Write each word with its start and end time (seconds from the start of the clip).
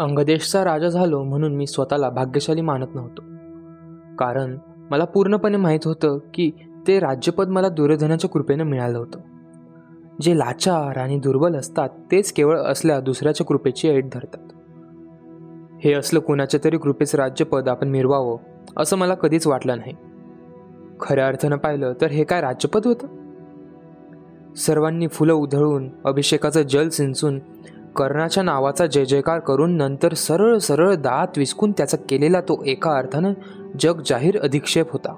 अंगदेशचा 0.00 0.64
राजा 0.64 0.88
झालो 0.88 1.22
म्हणून 1.22 1.54
मी 1.54 1.66
स्वतःला 1.66 2.10
भाग्यशाली 2.10 2.60
मानत 2.60 2.86
नव्हतो. 2.94 3.22
कारण 4.18 4.58
मला 4.90 5.04
पूर्णपणे 5.04 5.56
माहीत 5.56 5.80
होतं 5.84 6.18
की 6.34 6.50
ते 6.88 6.98
राज्यपद 6.98 7.48
मला 7.48 7.68
दुर्योधनाच्या 7.68 8.30
कृपेनं 8.30 8.64
मिळालं 8.64 8.98
होतं. 8.98 9.20
जे 10.20 10.38
लाचार 10.38 10.98
आणि 10.98 11.18
दुर्बल 11.18 11.54
असतात 11.54 11.88
तेच 11.88 12.32
केवळ 12.32 12.58
असल्या 12.58 13.00
दुसऱ्याच्या 13.00 13.46
कृपेची 13.46 13.88
ऐट 13.88 14.04
धरतात. 14.12 14.40
हे 15.84 15.92
असलं 15.92 16.20
कुणाच्या 16.20 16.60
तरी 16.64 16.78
कृपेचं 16.78 17.18
राज्यपद 17.18 17.68
आपण 17.68 17.88
मिरवावं 17.88 18.36
असं 18.76 18.98
मला 18.98 19.14
कधीच 19.14 19.46
वाटलं 19.46 19.78
नाही. 19.78 19.92
खऱ्या 21.00 21.26
अर्थानं 21.26 21.56
पाहिलं 21.56 21.92
तर 22.00 22.06
हे 22.06 22.24
काय 22.24 22.40
राज्यपद 22.40 22.86
होतं? 22.86 23.06
सर्वांनी 24.54 25.08
फुलं 25.08 25.34
उधळून 25.34 25.88
अभिषेकाचं 26.04 26.62
जल 26.62 26.88
सिंचून 26.88 27.40
कर्णाच्या 27.96 28.42
नावाचा 28.42 28.86
जय 28.86 29.04
जयकार 29.04 29.38
करून 29.38 29.76
नंतर 29.76 30.14
सरळ 30.14 30.58
सरळ 30.58 30.94
दात 30.94 31.28
विसकून 31.36 31.72
त्याचा 31.72 31.96
केलेला 31.96 32.40
तो 32.40 32.62
एका 32.66 32.96
अर्थानं 32.96 33.32
जग 33.80 34.00
जाहीर 34.06 34.40
अधिक्षेप 34.40 34.92
होता. 34.92 35.14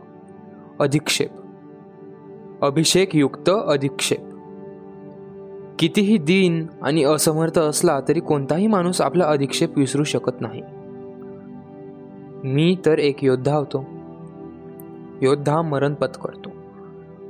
अधिक्षेप. 0.81 1.31
अभिषेकयुक्त 2.65 3.51
अधिक्षेप. 3.67 4.21
कितीही 5.79 6.19
दीन 6.19 6.67
आणि 6.83 7.05
असमर्थ 7.05 7.59
असला 7.59 8.01
तरी 8.09 8.21
कोणताही 8.21 8.67
माणूस 8.67 9.01
आपला 9.01 9.25
अधिक्षेप 9.25 9.79
विसरू 9.79 10.05
शकत 10.05 10.41
नाही. 10.41 10.63
मी 12.45 12.77
तर 12.87 12.99
एक 12.99 13.25
योद्धा 13.25 13.57
होतो. 13.57 13.85
योद्धा 15.23 15.63
मरण 15.63 15.95
पत्करतो. 15.95 16.51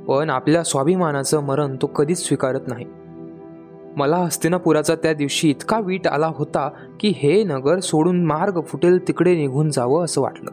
पण 0.07 0.29
आपल्या 0.29 0.63
स्वाभिमानाचं 0.63 1.39
मरण 1.39 1.75
तो 1.81 1.87
कधीच 1.87 2.27
स्वीकारत 2.27 2.61
नाही. 2.67 2.85
मला 3.97 4.17
हस्तिनापुराचा 4.17 4.95
त्या 4.95 5.13
दिवशी 5.13 5.49
इतका 5.49 5.79
वीट 5.79 6.07
आला 6.07 6.27
होता 6.27 6.69
की 6.99 7.13
हे 7.15 7.43
नगर 7.43 7.79
सोडून 7.79 8.25
मार्ग 8.25 8.61
फुटेल 8.61 9.07
तिकडे 9.07 9.35
निघून 9.35 9.69
जावं 9.69 10.03
असं 10.03 10.21
वाटलं. 10.21 10.51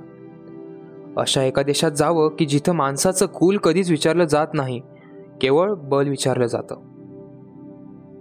अशा 1.16 1.42
एका 1.42 1.62
देशात 1.62 1.90
जावं 1.90 2.28
की 2.28 2.46
जिथं 2.46 2.72
माणसाचं 2.72 3.26
कुल 3.26 3.56
कधीच 3.56 3.90
विचारलं 3.90 4.24
जात 4.24 4.46
नाही 4.54 4.80
केवळ 5.40 5.74
बल 5.74 6.08
विचारलं 6.08 6.46
जातं. 6.46 6.76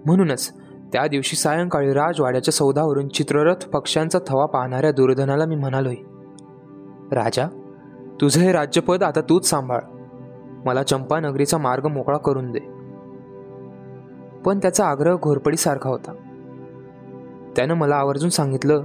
म्हणूनच 0.05 0.53
त्या 0.93 1.07
दिवशी 1.07 1.35
सायंकाळी 1.35 1.93
राजवाड्याच्या 1.93 2.51
सौदावरून 2.51 3.07
चित्ररथ 3.07 3.69
पक्ष्यांचा 3.69 4.19
थवा 4.27 4.45
पाहणाऱ्या 4.45 4.91
दुर्धनाला 4.91 5.45
मी 5.45 5.55
म्हणालोय 5.55 5.95
राजा 7.11 7.47
तुझं 8.21 8.41
हे 8.41 8.51
राज्यपद 8.51 9.03
आता 9.03 9.21
तूच 9.21 9.49
सांभाळ. 9.49 9.79
मला 10.65 10.83
चंपानगरीचा 10.83 11.57
मार्ग 11.57 11.87
मोकळा 11.87 12.17
करून 12.17 12.51
दे. 12.51 12.78
पण 14.45 14.57
त्याचा 14.57 14.85
आग्रह 14.85 15.15
घोरपडीसारखा 15.15 15.89
होता. 15.89 16.13
त्यानं 17.55 17.73
मला 17.73 17.95
आवर्जून 17.95 18.29
सांगितलं 18.29 18.83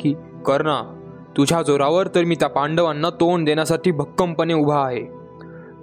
की 0.00 0.14
कर्णा 0.46 0.92
तुझ्या 1.36 1.62
जोरावर 1.62 2.08
तर 2.14 2.24
मी 2.24 2.34
त्या 2.34 2.48
पांडवांना 2.48 3.10
तोंड 3.10 3.46
देण्यासाठी 3.46 3.90
भक्कमपणे 3.90 4.54
उभा 4.54 4.86
आहे. 4.86 5.02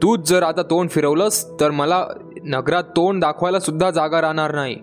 तूच 0.02 0.30
जर 0.30 0.44
आता 0.44 0.62
तोंड 0.62 0.90
फिरवलंस 0.90 1.52
तर 1.60 1.72
मला 1.72 2.08
नगरात 2.44 2.84
तोंड 2.84 3.22
दाखवायला 3.22 3.60
सुद्धा 3.60 3.92
जागा 3.92 4.22
राहणार 4.22 4.56
नाही. 4.56 4.76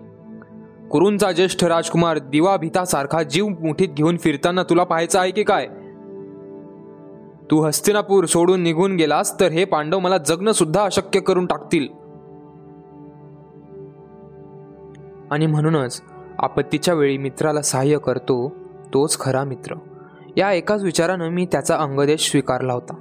कुरूंचा 0.91 1.31
ज्येष्ठ 1.31 1.63
राजकुमार 1.63 2.17
दिवा 2.17 2.57
भीतासारखा 2.57 3.23
जीव 3.23 3.47
मुठीत 3.47 3.89
घेऊन 3.89 4.17
फिरताना 4.17 4.63
तुला 4.63 4.83
पाहायचं 4.83 5.19
आहे 5.19 5.31
की 5.31 5.43
काय? 5.43 5.67
तू 7.51 7.61
हस्तिनापूर 7.61 8.25
सोडून 8.25 8.61
निघून 8.61 8.95
गेलास 8.95 9.39
तर 9.39 9.45
हे 9.45 9.65
पांडव 9.65 9.99
मला 9.99 10.17
जगणं 10.17 10.51
सुद्धा 10.51 10.83
अशक्य 10.83 11.19
करून 11.19 11.45
टाकतील. 11.45 12.00
आणि 15.31 15.45
म्हणूनच 15.45 16.01
आपत्तीच्या 16.37 16.93
वेळी 16.93 17.17
मित्राला 17.17 17.61
सहाय्य 17.61 17.97
करतो 17.97 18.55
तोच 18.93 19.19
खरा 19.19 19.43
मित्र. 19.43 19.75
या 20.37 20.51
एकाच 20.51 20.83
विचारानं 20.83 21.29
मी 21.29 21.45
त्याचा 21.45 21.75
अंगदेश 21.75 22.31
स्वीकारला 22.31 22.73
होता. 22.73 22.93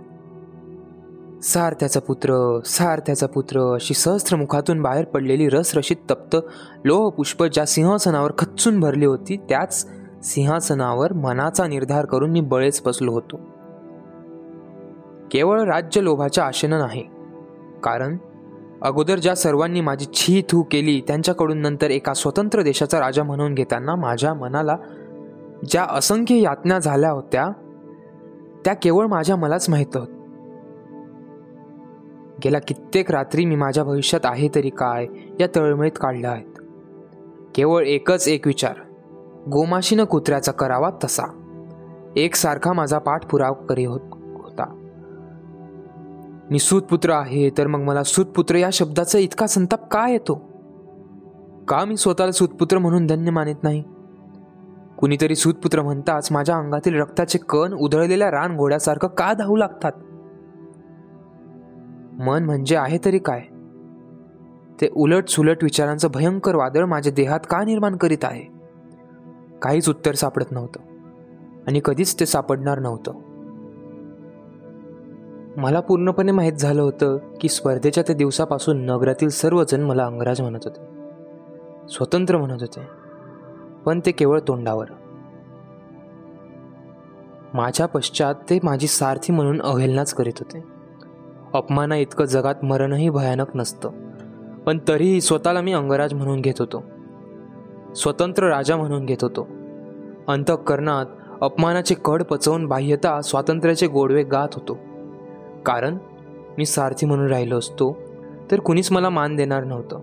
सारथ्याचा 1.43 2.01
पुत्र 2.01 2.61
सारथ्याचा 2.65 3.27
पुत्र 3.27 3.61
अशी 3.75 3.95
सहस्त्र 3.95 4.37
मुखातून 4.37 4.83
बाहेर 4.83 5.05
पडलेली 5.05 5.49
रसरशीत 5.49 5.97
तप्त 6.11 6.37
लोहपुष्प 6.85 7.45
ज्या 7.45 7.67
सिंहासनावर 7.67 8.33
खच्चून 8.39 8.81
भरली 8.81 9.07
होती 9.07 9.37
त्याच 9.37 9.89
सिंहासनावर 10.23 11.13
मनाचा 11.13 11.67
निर्धार 11.67 12.05
करून 12.05 12.31
मी 12.31 12.41
बळेच 12.41 12.83
बसलो 12.87 13.13
होतो. 13.13 13.41
केवळ 15.31 15.61
राज्य 15.61 16.03
लोभाच्या 16.03 16.45
आशेनं 16.45 16.79
नाही 16.79 17.05
कारण 17.83 18.17
अगोदर 18.83 19.19
ज्या 19.19 19.35
सर्वांनी 19.35 19.81
माझी 19.81 20.05
छी 20.05 20.43
थू 20.49 20.63
केली 20.63 21.03
त्यांच्याकडून 21.07 21.59
नंतर 21.59 21.91
एका 21.91 22.15
स्वतंत्र 22.15 22.63
देशाचा 22.63 23.01
राजा 23.01 23.23
म्हणून 23.23 23.55
घेताना 23.55 23.95
माझ्या 23.95 24.35
मनाला 24.35 24.77
ज्या 25.69 25.87
असंख्य 25.91 26.41
यातना 26.41 26.79
झाल्या 26.79 27.11
होत्या 27.11 27.49
त्या 28.65 28.75
केवळ 28.75 29.07
माझ्या 29.07 29.37
मलाच 29.37 29.71
माहीत 29.71 29.97
होत. 29.97 30.09
गेल्या 32.45 32.61
कित्येक 32.61 33.11
रात्री 33.11 33.45
मी 33.45 33.57
माझ्या 33.57 33.85
भविष्यात 33.85 34.21
आहे 34.25 34.49
तरी 34.55 34.71
काय 34.71 35.07
या 35.41 35.47
तळमळीत 35.57 35.93
काढल्या 36.01 36.31
आहेत. 36.31 36.63
केवळ 37.55 37.83
एकच 37.87 38.29
एक 38.29 38.47
विचार 38.47 38.75
गोमाशीनं 39.51 40.05
कुत्र्याचा 40.05 40.53
करावा 40.53 40.91
तसा. 41.05 41.25
एकसारखा 42.17 42.73
माझा 42.73 42.99
पाठपुराव 42.99 43.53
करी 43.53 43.85
होत. 43.85 44.10
मी 46.51 46.59
सूतपुत्र 46.59 47.11
आहे 47.11 47.51
तर 47.51 47.67
मग 47.67 47.81
मला 47.81 48.03
सूतपुत्र 48.03 48.55
या 48.55 48.71
शब्दाचा 48.73 49.19
इतका 49.19 49.47
संताप 49.47 49.89
का 49.89 50.09
येतो? 50.09 50.35
का 51.69 51.85
मी 51.85 51.97
स्वतःला 51.97 52.33
सूतपुत्र 52.33 52.79
म्हणून 52.79 53.07
धन्य 53.07 53.31
मानित 53.31 53.55
नाही? 53.63 53.85
कुणीतरी 54.99 55.37
सूतपुत्र 55.37 55.83
म्हणताच 55.83 56.29
माझ्या 56.33 56.57
अंगातील 56.57 56.95
रक्ताचे 56.95 57.39
कण 57.39 57.73
उधळलेल्या 57.73 58.31
रान 58.31 58.57
घोड्यासारखं 58.57 59.09
का 59.09 59.33
धावू 59.33 59.57
लागतात? 59.57 59.93
मन 62.21 62.45
म्हणजे 62.45 62.77
आहे 62.77 62.99
तरी 63.05 63.19
काय? 63.19 63.41
ते 64.81 64.89
उलट 64.97 65.29
सुलट 65.29 65.65
विचारांचं 65.65 66.09
भयंकर 66.15 66.55
वादळ 66.55 66.85
माझ्या 66.85 67.13
देहात 67.13 67.41
का 67.51 67.65
निर्माण 67.65 67.97
करीत 67.97 68.25
आहे? 68.25 68.45
काहीच 69.63 69.89
उत्तर 69.89 70.15
सापडत 70.15 70.47
नव्हतं. 70.51 70.81
आणि 71.67 71.81
कधीच 71.85 72.21
ते 72.21 72.27
सापडणार 72.27 72.79
नव्हतं. 72.79 73.30
मला 75.57 75.81
पूर्णपणे 75.81 76.33
माहीत 76.33 76.53
झालं 76.53 76.83
होतं 76.83 77.19
की 77.41 77.49
स्पर्धेच्या 77.49 78.05
त्या 78.07 78.17
दिवसापासून 78.17 78.87
नगरातील 78.87 79.29
सर्वजण 79.29 79.81
मला 79.81 80.05
अंगराज 80.05 80.41
म्हणत 80.41 80.59
होते. 80.65 80.81
स्वतंत्र 81.89 82.37
म्हणत 82.37 82.57
होते. 82.61 82.81
पण 83.85 84.01
ते 84.07 84.11
केवळ 84.11 84.41
तोंडावर. 84.49 84.87
माझ्या 87.55 87.87
पश्चात 87.87 88.35
ते 88.35 88.59
माझी 88.63 88.87
सारथी 88.87 89.33
म्हणून 89.33 89.63
अवहेलनाच 89.63 90.15
करीत 90.15 90.33
होते. 90.39 90.65
अपमाना 91.55 91.97
इतकं 91.97 92.25
जगात 92.25 92.65
मरणही 92.65 93.11
भयानक 93.11 93.57
नसतं. 93.57 93.91
पण 94.67 94.79
तरीही 94.89 95.21
स्वतःला 95.21 95.61
मी 95.61 95.73
अंगराज 95.73 96.15
म्हणून 96.15 96.41
घेत 96.41 96.55
होतो. 96.59 96.83
स्वतंत्र 97.95 98.49
राजा 98.49 98.77
म्हणून 98.77 99.05
घेत 99.05 99.23
होतो. 99.23 99.49
अंतःकरणात 100.29 101.07
अपमानाचे 101.41 101.95
कड 102.05 102.23
पचवून 102.23 102.67
बाह्यता 102.67 103.21
स्वातंत्र्याचे 103.21 103.87
गोडवे 103.87 104.23
गात 104.23 104.49
होतो. 104.55 104.79
कारण 105.67 105.99
मी 106.59 106.67
सारथी 106.67 107.07
म्हणून 107.07 107.27
राहिलो 107.27 107.59
असतो 107.59 107.99
तर 108.51 108.61
कुणीच 108.61 108.93
मला 108.93 109.11
मान 109.11 109.37
देणार 109.37 109.65
नव्हतं. 109.65 110.01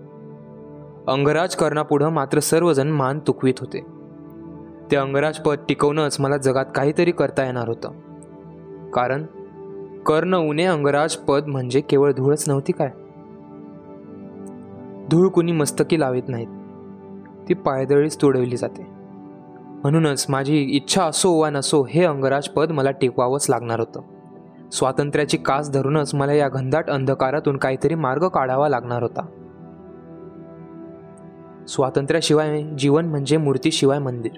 अंगराज 1.08 1.56
कर्णापुढं 1.56 2.08
मात्र 2.08 2.38
सर्वजण 2.38 2.88
मान 2.88 3.18
तुकवीत 3.26 3.54
होते. 3.60 3.80
ते 4.90 4.96
अंगराज 4.96 5.36
पद 5.36 5.56
टिकवणंच 5.68 6.16
मला 6.20 6.36
जगात 6.36 6.64
काहीतरी 6.74 7.10
करता 7.10 7.44
येणार 7.44 7.68
होतं. 7.68 7.90
कारण 8.90 9.26
कर्ण 10.06 10.36
उणे 10.36 10.64
अंगराज 10.64 11.16
पद 11.16 11.44
म्हणजे 11.46 11.80
केवळ 11.80 12.12
धूळच 12.12 12.48
नव्हती 12.48 12.72
काय? 12.72 12.90
धूळ 15.10 15.28
कुणी 15.28 15.52
मस्तकी 15.52 16.00
लावित 16.00 16.22
नाहीत. 16.28 16.48
ती 17.48 17.54
पायदळीच 17.54 18.22
तोडवली 18.22 18.56
जाते. 18.56 18.86
म्हणूनच 19.82 20.26
माझी 20.28 20.62
इच्छा 20.62 21.04
असो 21.04 21.40
वा 21.40 21.50
नसो 21.50 21.86
हे 21.90 22.04
अंगराज 22.04 22.48
पद 22.48 22.70
मला 22.70 22.90
टिकवावंच 22.90 23.46
लागणार 23.50 23.80
होतं. 23.80 24.00
स्वातंत्र्याची 24.72 25.36
कास 25.36 25.70
धरूनच 25.70 26.14
मला 26.14 26.32
या 26.32 26.48
घनदाट 26.48 26.90
अंधकारातून 26.90 27.56
काहीतरी 27.56 27.94
मार्ग 27.94 28.28
काढावा 28.28 28.68
लागणार 28.68 29.02
होता. 29.02 29.26
स्वातंत्र्याशिवाय 31.68 32.62
जीवन 32.62 33.04
म्हणजे 33.04 33.36
मूर्तीशिवाय 33.36 33.98
मंदिर. 33.98 34.32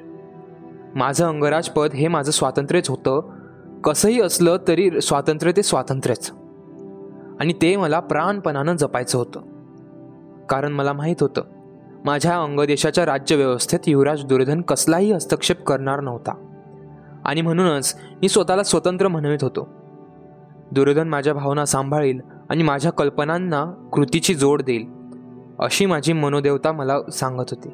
माझं 0.94 1.26
अंगराज 1.26 1.68
पद 1.68 1.92
हे 1.94 2.08
माझं 2.08 2.30
स्वातंत्र्यच 2.30 2.90
होतं. 2.90 3.20
कसंही 3.84 4.20
असलं 4.20 4.56
तरी 4.68 5.00
स्वातंत्र्य 5.00 5.52
ते 5.56 5.62
स्वातंत्र्यच. 5.62 6.30
आणि 7.40 7.52
ते 7.52 7.76
मला 7.76 8.00
प्राणपणानं 8.00 8.76
जपायचं 8.76 9.18
होतं. 9.18 9.40
कारण 10.48 10.72
मला 10.72 10.92
माहीत 10.92 11.16
होतं 11.20 11.42
माझ्या 12.04 12.36
अंगदेशाच्या 12.36 13.06
राज्यव्यवस्थेत 13.06 13.80
युवराज 13.86 14.24
दुर्धन 14.24 14.60
कसलाही 14.60 15.12
हस्तक्षेप 15.12 15.64
करणार 15.64 16.00
नव्हता. 16.00 16.34
आणि 17.24 17.42
म्हणूनच 17.42 18.00
मी 18.22 18.28
स्वतःला 18.28 18.62
स्वतंत्र 18.62 19.08
म्हणवित 19.08 19.38
होतो. 19.42 19.79
दुर्योधन 20.72 21.08
माझ्या 21.08 21.34
भावना 21.34 21.64
सांभाळील 21.64 22.20
आणि 22.50 22.62
माझ्या 22.62 22.92
कल्पनांना 22.92 23.88
कृतीची 23.92 24.34
जोड 24.34 24.62
देईल 24.62 24.86
अशी 25.58 25.86
माझी 25.86 26.12
मनोदेवता 26.12 26.72
मला 26.72 27.10
सांगत 27.12 27.44
होती. 27.50 27.68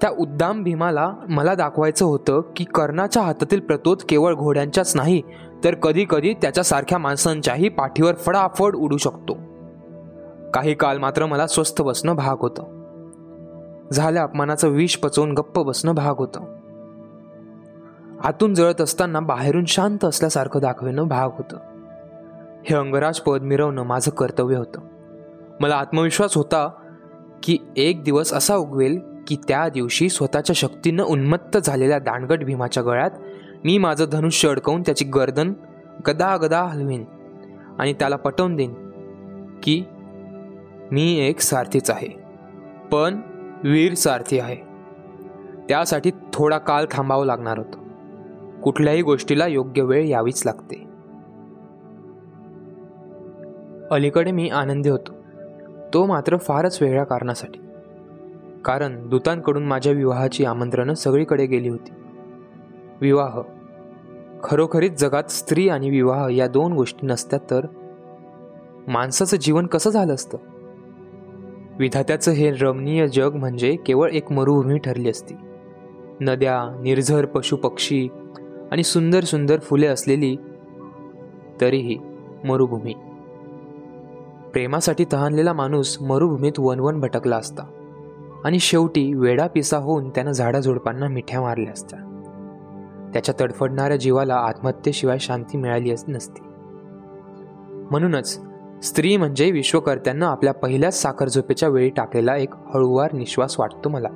त्या 0.00 0.10
उद्दाम 0.10 0.62
भीमाला 0.62 1.12
मला 1.28 1.54
दाखवायचं 1.54 2.04
होतं 2.04 2.40
की 2.56 2.64
कर्णाच्या 2.64 3.22
हातातील 3.22 3.60
प्रतोत 3.60 3.96
केवळ 4.08 4.34
घोड्यांच्याच 4.34 4.96
नाही 4.96 5.22
तर 5.64 5.74
कधी 5.74 6.06
कधी 6.10 6.34
त्याच्यासारख्या 6.34 6.98
माणसांच्याही 6.98 7.68
पाठीवर 7.68 8.14
फडाफड 8.14 8.76
उडू 8.76 8.96
शकतो. 8.96 9.36
काही 10.54 10.74
काल 10.74 10.98
मात्र 10.98 11.26
मला 11.26 11.46
स्वस्थ 11.46 11.82
बसणं 11.82 12.16
भाग 12.16 12.36
होतं. 12.40 12.86
झाल्या 13.92 14.22
अपमानाचं 14.22 14.68
विष 14.68 14.96
पचवून 14.96 15.32
गप्प 15.32 15.58
बसणं 15.60 15.94
भाग 15.94 16.14
होतं. 16.18 16.55
आतून 18.24 18.54
जळत 18.54 18.80
असताना 18.80 19.20
बाहेरून 19.20 19.64
शांत 19.64 20.04
असल्यासारखं 20.04 20.60
दाखवणं 20.60 21.02
भाग 21.02 21.30
होतं. 21.32 21.56
हे 22.66 22.74
अंगराज 22.74 23.20
पद 23.20 23.42
मिरवणं 23.42 23.82
माझं 23.82 24.10
कर्तव्य 24.10 24.56
होतं. 24.56 24.80
मला 25.60 25.76
आत्मविश्वास 25.76 26.36
होता 26.36 26.68
की 27.42 27.58
एक 27.76 28.04
दिवस 28.04 28.32
असा 28.32 28.56
उगवेल 28.56 29.00
की 29.26 29.36
त्या 29.48 29.68
दिवशी 29.68 30.08
स्वतःच्या 30.08 30.54
शक्तीनं 30.54 31.04
उन्मत्त 31.04 31.58
झालेल्या 31.58 31.98
दांडगट 31.98 32.44
भीमाच्या 32.44 32.82
गळ्यात 32.82 33.10
मी 33.64 33.78
माझं 33.78 34.04
धनुष्य 34.12 34.48
अडकवून 34.48 34.82
त्याची 34.82 35.04
गर्दन 35.04 35.52
गदा 36.06 36.36
गदा 36.36 36.62
हलवीन 36.62 37.04
आणि 37.78 37.92
त्याला 37.92 38.16
पटवून 38.16 38.56
देईन 38.56 38.74
की 39.62 39.84
मी 40.90 41.18
एक 41.18 41.40
सारथीच 41.40 41.90
आहे. 41.90 42.08
पण 42.92 43.20
वीर 43.64 43.94
सारथी 43.94 44.38
आहे. 44.38 44.56
त्यासाठी 45.68 46.10
थोडा 46.32 46.58
काळ 46.58 46.84
थांबावं 46.90 47.26
लागणार 47.26 47.58
होतं. 47.58 47.85
कुठल्याही 48.66 49.02
गोष्टीला 49.02 49.46
योग्य 49.46 49.82
वेळ 49.82 50.04
यावीच 50.04 50.46
लागते. 50.46 50.84
अलीकडे 53.90 54.32
मी 54.32 54.48
आनंदी 54.48 54.88
होतो. 54.88 55.12
तो 55.94 56.06
मात्र 56.06 56.36
फारच 56.36 56.82
वेगळ्या 56.82 57.04
कारणासाठी. 57.04 57.58
कारण 58.64 59.08
दूतांकडून 59.08 59.64
माझ्या 59.64 59.92
विवाहाची 59.92 60.44
आमंत्रणं 60.44 60.94
सगळीकडे 60.94 61.46
गेली 61.46 61.68
होती. 61.68 61.90
विवाह. 63.00 63.40
खरोखरीच 64.42 65.00
जगात 65.00 65.24
स्त्री 65.24 65.68
आणि 65.68 65.90
विवाह 65.90 66.28
या 66.28 66.48
दोन 66.48 66.72
गोष्टी 66.72 67.06
नसत्या 67.06 67.38
तर 67.50 67.66
माणसाचं 68.88 69.36
जीवन 69.36 69.66
कसं 69.66 69.90
झालं 69.90 70.14
असतं? 70.14 70.38
विधात्याचं 71.78 72.30
हे 72.30 72.50
रमणीय 72.50 73.08
जग 73.08 73.34
म्हणजे 73.34 73.76
केवळ 73.76 74.10
एक 74.10 74.32
मरुभूमी 74.32 74.78
ठरली 74.78 75.10
असती. 75.10 75.34
नद्या 76.20 76.80
निर्झर 76.82 77.26
पशुपक्षी 77.26 78.08
आणि 78.70 78.82
सुंदर 78.82 79.24
सुंदर 79.24 79.58
फुले 79.58 79.86
असलेली 79.86 80.36
तरीही 81.60 81.98
मरुभूमी. 82.44 82.94
प्रेमासाठी 84.52 85.04
तहानलेला 85.12 85.52
माणूस 85.52 86.02
मरुभूमीत 86.02 86.52
वनवन 86.58 87.00
भटकला 87.00 87.36
असता 87.36 87.62
आणि 88.44 88.58
शेवटी 88.58 89.14
वेडा 89.14 89.46
पिसा 89.46 89.76
होऊन 89.76 90.10
त्यानं 90.10 90.32
झाडाझुडपांना 90.32 91.08
मिठ्या 91.08 91.40
मारल्या 91.40 91.72
असत्या. 91.72 91.98
त्याच्या 93.12 93.34
तडफडणाऱ्या 93.40 93.96
जीवाला 93.96 94.34
आत्महत्येशिवाय 94.34 95.18
शांती 95.18 95.56
मिळाली 95.58 95.94
नसती. 96.08 96.40
म्हणूनच 97.90 98.40
स्त्री 98.82 99.16
म्हणजे 99.16 99.50
विश्वकर्त्यांना 99.50 100.26
आपल्या 100.26 100.54
पहिल्याच 100.54 101.02
साखर 101.02 101.28
झोपेच्या 101.28 101.68
वेळी 101.68 101.88
टाकलेला 101.88 102.36
एक 102.36 102.54
हळूवार 102.74 103.12
निश्वास 103.12 103.60
वाटतो 103.60 103.88
मला. 103.88 104.08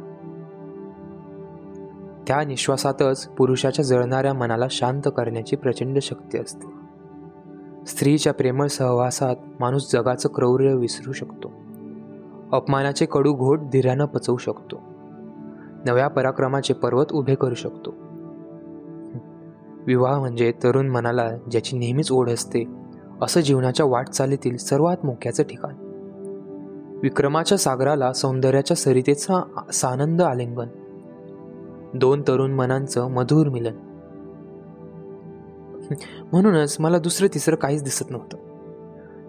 त्या 2.31 2.44
निश्वासातच 2.44 3.27
पुरुषाच्या 3.27 3.85
जळणाऱ्या 3.85 4.35
मनाला 4.35 4.67
शांत 4.71 5.03
करण्याची 5.06 5.56
प्रचंड 5.56 5.99
शक्ती 6.03 6.38
असते. 6.38 6.67
स्त्रीच्या 7.87 8.35
प्रेमळ 8.35 8.67
सहवासात 8.67 9.37
माणूस 9.61 9.93
जगाचं 9.93 10.29
क्रौर्य 10.29 10.75
विसरू 10.75 11.12
शकतो. 11.12 11.53
अपमानाचे 12.53 13.06
कडू 13.06 13.35
घोट 13.35 13.61
धीरानं 13.61 14.05
पचवू 14.05 14.37
शकतो. 14.37 14.77
नव्या 15.87 16.09
पराक्रमाचे 16.09 16.75
पर्वत 16.75 17.12
उभे 17.12 17.35
करू 17.35 17.55
शकतो. 17.55 17.94
विवाह 19.87 20.19
म्हणजे 20.19 20.53
तरुण 20.65 20.88
मनाला 20.88 21.31
ज्याची 21.50 21.79
नेहमीच 21.79 22.12
ओढ 22.12 22.31
असते 22.31 22.65
असं 23.23 23.41
जीवनाच्या 23.41 23.87
वाटचालीतील 23.87 24.56
सर्वात 24.56 24.97
मोक्याचं 25.05 25.43
ठिकाण. 25.43 25.75
विक्रमाच्या 27.03 27.59
सागराला 27.59 28.12
सौंदर्याच्या 28.12 28.77
सरितेचा 28.77 29.65
सानंद 29.73 30.23
आलिंगन. 30.23 30.67
दोन 31.95 32.23
तरुण 32.29 32.51
मनांचं 32.51 33.11
मधुर 33.11 33.49
मिलन. 33.49 33.75
म्हणूनच 36.33 36.77
मला 36.81 36.99
दुसरं 36.99 37.35
तिसरं 37.35 37.57
काहीच 37.57 37.83
दिसत 37.83 38.11
नव्हतं. 38.11 38.37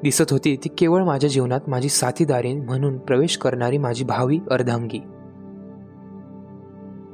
दिसत 0.04 0.26
होती 0.32 0.56
ती 0.56 0.70
केवळ 0.70 1.04
माझ्या 1.04 1.30
जीवनात 1.30 1.60
माझी 1.68 1.90
साथीदारी 1.90 2.54
म्हणून 2.54 2.98
प्रवेश 2.98 3.38
करणारी 3.38 3.78
माझी 3.78 4.04
भावी 4.04 4.40
अर्धांगी. 4.52 5.02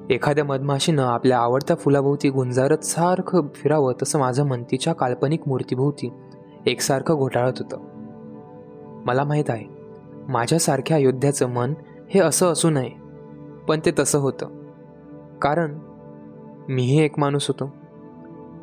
एखाद्या 0.09 0.45
मधमाशीनं 0.45 1.03
आपल्या 1.03 1.37
आवडत्या 1.37 1.75
फुलाभोवती 1.75 2.29
गुंजारत 2.29 2.77
सारखं 2.77 3.41
फिरावं 3.55 3.93
तसं 4.01 4.19
माझं 4.19 4.47
मन 4.47 4.63
तिच्या 4.63 4.93
काल्पनिक 4.93 5.41
मूर्तीभोवती 5.47 6.09
एकसारखं 6.65 7.15
घोटाळत 7.15 7.53
होतं. 7.59 7.77
मला 9.05 9.23
माहीत 9.23 9.49
आहे 9.49 9.65
माझ्यासारख्या 10.29 10.97
योद्ध्याचं 10.97 11.49
मन 11.49 11.73
हे 12.09 12.19
असं 12.19 12.51
असू 12.51 12.69
नये 12.69 12.89
पण 13.67 13.79
ते 13.85 13.91
तसं 13.99 14.19
होतं. 14.19 14.66
कारण 15.41 15.79
मीही 16.69 17.01
एक 17.01 17.19
माणूस 17.19 17.47
होतो. 17.47 17.73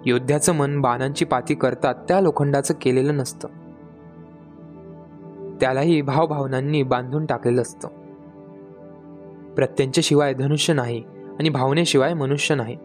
योद्ध्याचं 0.06 0.54
मन 0.54 0.80
बाणांची 0.80 1.24
पाती 1.24 1.54
करतात 1.54 1.94
त्या 1.94 2.20
लोखंडाचं 2.20 2.74
केलेलं 2.80 3.16
नसतं. 3.16 3.48
त्यालाही 5.60 6.02
भावभावनांनी 6.02 6.82
बांधून 6.82 7.26
टाकलेलं 7.26 7.62
असतं. 7.62 7.88
प्रत्यंच्याशिवाय 9.54 10.34
धनुष्य 10.34 10.72
नाही 10.72 11.04
आणि 11.38 11.48
भावनेशिवाय 11.48 12.14
मनुष्य 12.14 12.54
नाही. 12.54 12.76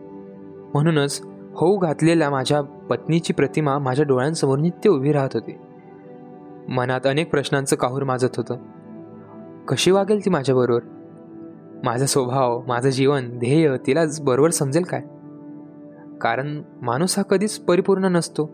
म्हणूनच 0.73 1.21
होऊ 1.55 1.77
घातलेल्या 1.77 2.29
माझ्या 2.29 2.61
पत्नीची 2.61 3.33
प्रतिमा 3.33 3.77
माझ्या 3.77 4.05
डोळ्यांसमोर 4.05 4.59
नित्य 4.59 4.89
उभी 4.89 5.11
राहत 5.11 5.29
होती. 5.33 5.57
मनात 6.69 7.01
अनेक 7.05 7.31
प्रश्नांचं 7.31 7.75
काहूर 7.75 8.03
माजत 8.03 8.35
होतं. 8.37 8.57
कशी 9.67 9.91
वागेल 9.91 10.25
ती 10.25 10.29
माझ्याबरोबर? 10.29 10.98
माझा 11.83 12.05
स्वभाव 12.05 12.61
माझं 12.67 12.89
जीवन 12.89 13.39
ध्येय 13.39 13.77
तिला 13.87 14.03
बरोबर 14.21 14.49
समजेल 14.49 14.83
काय? 14.83 15.01
कारण 16.21 16.61
माणूस 16.81 17.17
हा 17.17 17.23
कधीच 17.23 17.59
परिपूर्ण 17.59 18.05
नसतो. 18.05 18.49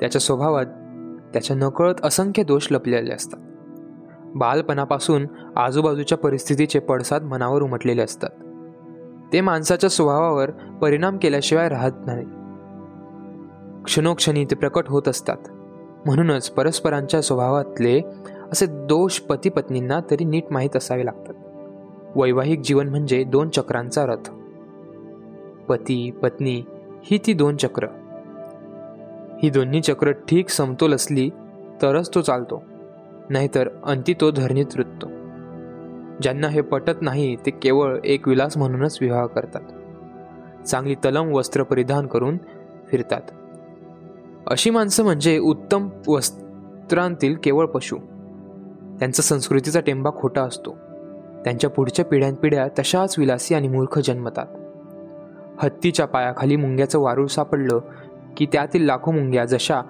त्याच्या 0.00 0.20
स्वभावात 0.20 0.66
त्याच्या 1.32 1.56
नकळत 1.56 1.94
असंख्य 2.02 2.42
दोष 2.42 2.68
लपलेले 2.70 3.12
असतात. 3.12 3.38
बालपणापासून 4.34 5.26
आजूबाजूच्या 5.56 6.18
परिस्थितीचे 6.18 6.78
पडसाद 6.78 7.22
मनावर 7.22 7.62
उमटलेले 7.62 8.02
असतात. 8.02 8.30
ते 9.32 9.40
माणसाच्या 9.40 9.90
स्वभावावर 9.90 10.50
परिणाम 10.50 11.18
केल्याशिवाय 11.18 11.68
राहत 11.68 11.92
नाही. 12.06 12.26
क्षणोक्षणी 13.84 14.44
ते 14.44 14.54
प्रकट 14.54 14.84
होत 14.88 15.08
असतात. 15.08 15.36
म्हणूनच 16.06 16.50
परस्परांच्या 16.50 17.22
स्वभावातले 17.22 18.00
असे 18.52 18.66
दोष 18.66 19.20
पती 19.20 19.48
पत्नींना 19.48 20.00
तरी 20.10 20.24
नीट 20.24 20.44
माहीत 20.50 20.76
असावे 20.76 21.06
लागतात. 21.06 21.34
वैवाहिक 22.16 22.60
जीवन 22.60 22.88
म्हणजे 22.88 23.24
दोन 23.24 23.48
चक्रांचा 23.48 24.06
रथ. 24.06 24.30
पती 25.68 26.10
पत्नी 26.10 26.62
ही 27.02 27.18
ती 27.18 27.32
दोन 27.32 27.56
चक्र. 27.56 27.86
ही 29.42 29.50
दोन्ही 29.50 29.80
चक्र 29.80 30.10
ठीक 30.10 30.48
समतोल 30.48 30.94
असली 30.94 31.30
तरच 31.82 32.14
तो 32.14 32.20
चालतो 32.20 32.62
नाहीतर 33.30 33.68
अंती 33.84 34.14
तो 34.20 34.30
धरणीत 34.30 34.66
रुततो. 34.76 35.06
ज्यांना 36.22 36.48
हे 36.48 36.60
पटत 36.60 37.02
नाही 37.02 37.36
ते 37.36 37.50
केवळ 37.50 37.98
एक 38.04 38.28
विलास 38.28 38.56
म्हणूनच 38.56 38.98
विवाह 39.00 39.26
करतात. 39.26 39.60
चांगली 40.66 40.94
तलम 40.94 41.32
वस्त्र 41.32 41.62
परिधान 41.62 42.06
करून 42.06 42.38
फिरतात. 42.88 43.20
अशी 44.46 44.70
माणसं 44.70 45.04
म्हणजे 45.04 45.38
उत्तम 45.38 45.88
वस्त्रांतील 46.08 47.36
केवळ 47.44 47.66
पशु. 47.66 47.96
त्यांचा 48.98 49.22
संस्कृतीचा 49.22 49.80
टेंबा 49.80 50.10
खोटा 50.10 50.42
असतो. 50.42 50.76
त्यांच्या 51.44 51.70
पुढच्या 51.70 52.04
पिढ्यानपिढ्या 52.04 52.68
तशाच 52.78 53.18
विलासी 53.18 53.54
आणि 53.54 53.68
मूर्ख 53.68 53.98
जन्मतात. 53.98 54.46
हत्तीच्या 55.58 56.06
पायाखाली 56.06 56.56
मुंग्याचं 56.56 56.98
वारूळ 56.98 57.26
सापडलं 57.26 57.80
की 58.36 58.46
त्यातील 58.52 58.84
लाखो 58.84 59.10
मुंग्या 59.10 59.44
जशा 59.44 59.80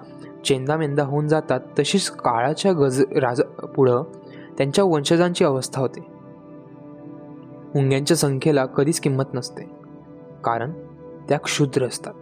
चेंदामेंदा 0.45 1.03
होऊन 1.03 1.27
जातात 1.27 1.59
तशीच 1.79 2.09
काळाच्या 2.09 2.73
गज 2.73 3.01
राज 3.01 3.41
पुढं 3.75 4.03
त्यांच्या 4.57 4.83
वंशजांची 4.83 5.45
अवस्था 5.45 5.81
होते. 5.81 5.99
मुंग्यांच्या 7.75 8.17
संख्येला 8.17 8.65
कधीच 8.65 8.99
किंमत 8.99 9.23
नसते 9.33 9.63
कारण 10.43 10.71
त्या 11.29 11.39
क्षुद्र 11.39 11.85
असतात. 11.85 12.13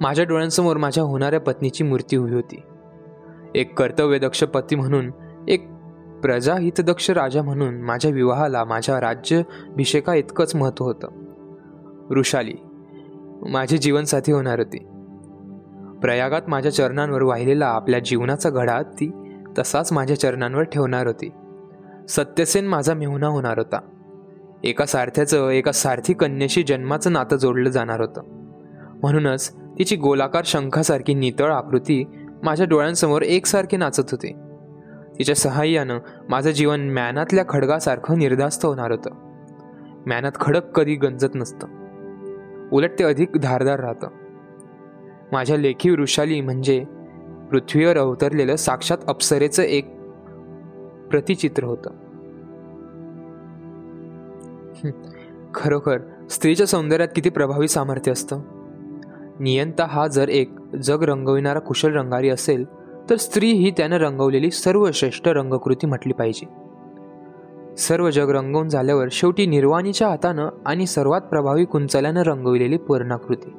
माझ्या 0.00 0.24
डोळ्यांसमोर 0.24 0.76
माझ्या 0.76 1.04
होणाऱ्या 1.04 1.40
पत्नीची 1.40 1.84
मूर्ती 1.84 2.16
उभी 2.16 2.34
होती. 2.34 2.62
एक 3.54 3.78
कर्तव्यदक्ष 3.78 4.44
पती 4.44 4.76
म्हणून 4.76 5.10
प्रजाहितदक्ष 6.22 7.10
राजा 7.10 7.42
म्हणून 7.42 7.80
माझ्या 7.80 8.10
विवाहाला 8.10 8.64
माझ्या 8.64 9.00
राज्याभिषेका 9.00 10.14
इतकंच 10.14 10.54
महत्त्व 10.54 10.84
होतं. 10.84 11.08
ऋषाली 12.14 12.54
माझी 13.48 13.78
जीवनसाथी 13.78 14.32
होणार 14.32 14.58
होती. 14.58 14.78
प्रयागात 16.02 16.42
माझ्या 16.48 16.72
चरणांवर 16.72 17.22
वाहिलेला 17.22 17.66
आपल्या 17.66 18.00
जीवनाचा 18.00 18.50
घडा 18.50 18.82
ती 18.82 19.12
तसाच 19.58 19.92
माझ्या 19.92 20.20
चरणांवर 20.20 20.62
ठेवणार 20.62 21.06
होती. 21.06 21.30
सत्यसेन 22.08 22.66
माझा 22.66 22.94
मेहुणा 22.94 23.26
होणार 23.26 23.58
होता. 23.58 23.80
एका 24.64 24.86
सारथ्याचं 24.86 25.48
एका 25.48 25.72
सारथी 25.72 26.14
कन्येशी 26.14 26.62
जन्माचं 26.62 27.12
नातं 27.12 27.36
जोडलं 27.36 27.70
जाणार 27.70 28.00
होतं. 28.00 28.22
म्हणूनच 29.02 29.52
तिची 29.78 29.96
गोलाकार 29.96 30.42
शंखासारखी 30.44 31.14
नितळ 31.14 31.52
आकृती 31.52 32.04
माझ्या 32.42 32.66
डोळ्यांसमोर 32.66 33.22
एकसारखे 33.22 33.76
नाचत 33.76 34.10
होते. 34.10 34.47
तिच्या 35.18 35.34
सहाय्यानं 35.34 35.98
माझं 36.28 36.50
जीवन 36.50 36.80
मॅनातल्या 36.80 37.44
खडगासारखं 37.48 38.18
निर्धास्त 38.18 38.66
होणार 38.66 38.90
होतं. 38.90 39.10
मॅनात 40.06 40.32
खडक 40.40 40.72
कधी 40.72 40.94
गंजत 40.94 41.34
नसतं. 41.34 41.66
उलट 42.72 42.90
ते 42.98 43.04
अधिक 43.04 43.30
धारदार 43.42 43.80
राहतं. 43.80 44.08
माझ्या 45.32 45.56
लेखी 45.56 45.90
वृषाली 45.90 46.40
म्हणजे 46.40 46.84
पृथ्वीवर 47.50 47.98
अवतरलेलं 47.98 48.56
साक्षात 48.56 48.98
अप्सरेचं 49.06 49.62
एक 49.62 49.94
प्रतिचित्र 51.10 51.64
होतं. 51.64 51.90
खरोखर 55.54 55.98
स्त्रीच्या 56.30 56.66
सौंदर्यात 56.66 57.08
किती 57.16 57.30
प्रभावी 57.30 57.68
सामर्थ्य 57.68 58.12
असतं? 58.12 58.40
नियंता 59.40 59.86
हा 59.90 60.06
जर 60.06 60.28
एक 60.28 60.54
जग 60.82 61.02
रंगविणारा 61.02 61.58
कुशल 61.58 61.92
रंगारी 61.92 62.28
असेल 62.28 62.64
तर 63.10 63.16
स्त्री 63.16 63.50
ही 63.50 63.70
त्यानं 63.70 63.96
रंगवलेली 63.96 64.50
सर्वश्रेष्ठ 64.50 65.28
रंगकृती 65.28 65.86
म्हटली 65.86 66.12
पाहिजे. 66.12 66.68
सर्व 67.76 68.10
जग 68.10 68.30
रंगवून 68.30 68.68
झाल्यावर 68.68 69.08
शेवटी 69.12 69.46
निर्वाणीच्या 69.46 70.08
हातानं 70.08 70.48
आणि 70.66 70.86
सर्वात 70.86 71.20
प्रभावी 71.20 71.64
कुंचल्यानं 71.64 72.22
रंगविलेली 72.22 72.76
पूर्णाकृती. 72.76 73.50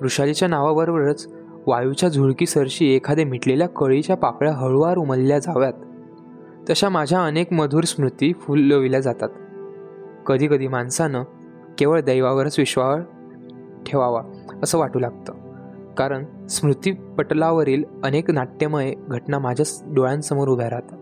वृषालीच्या 0.00 0.48
नावाबरोबरच 0.48 1.32
वायूच्या 1.66 2.08
झुळकीसरशी 2.08 2.94
एखाद्या 2.94 3.26
मिटलेल्या 3.26 3.68
कळीच्या 3.68 4.16
पाकळ्या 4.16 4.52
हळूवार 4.52 4.96
उमलल्या 4.96 5.38
जाव्यात. 5.38 5.72
तशा 6.70 6.88
माझ्या 6.88 7.24
अनेक 7.24 7.52
मधुर 7.52 7.84
स्मृती 7.84 8.32
फुलविल्या 8.32 9.00
जातात. 9.00 9.28
कधीकधी 10.26 10.68
माणसानं 10.68 11.22
केवळ 11.78 12.00
दैवावरच 12.00 12.58
विश्वास 12.58 13.04
ठेवावा 13.86 14.22
असं 14.62 14.78
वाटू 14.78 14.98
लागतं. 14.98 15.49
कारण 16.00 16.46
स्मृतीपटलावरील 16.46 17.84
अनेक 18.04 18.30
नाट्यमय 18.30 18.94
घटना 19.08 19.38
माझ्या 19.38 19.92
डोळ्यांसमोर 19.94 20.48
उभ्या 20.48 20.70
राहतात. 20.70 20.98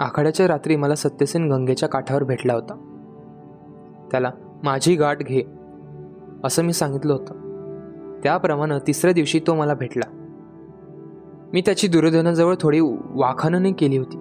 आखाड्याच्या 0.00 0.48
रात्री 0.48 0.76
मला 0.76 0.94
सत्यसेन 0.94 1.52
गंगेच्या 1.52 1.88
काठावर 1.88 2.24
भेटला 2.24 2.54
होता. 2.54 2.74
त्याला 4.10 4.30
माझी 4.64 4.94
गाठ 4.94 5.18
घे 5.18 5.42
असं 6.44 6.62
मी 6.62 6.72
सांगितलं 6.72 7.12
होतं. 7.12 7.34
त्याप्रमाणे 8.22 8.74
तिसऱ्या 8.86 9.12
दिवशी 9.12 9.40
तो 9.46 9.54
मला 9.54 9.74
भेटला. 9.74 10.10
मी 11.52 11.60
त्याची 11.60 11.88
दुर्योधनाजवळ 11.88 12.54
थोडी 12.60 12.80
वाखाणने 13.10 13.72
केली 13.72 13.96
होती. 13.96 14.18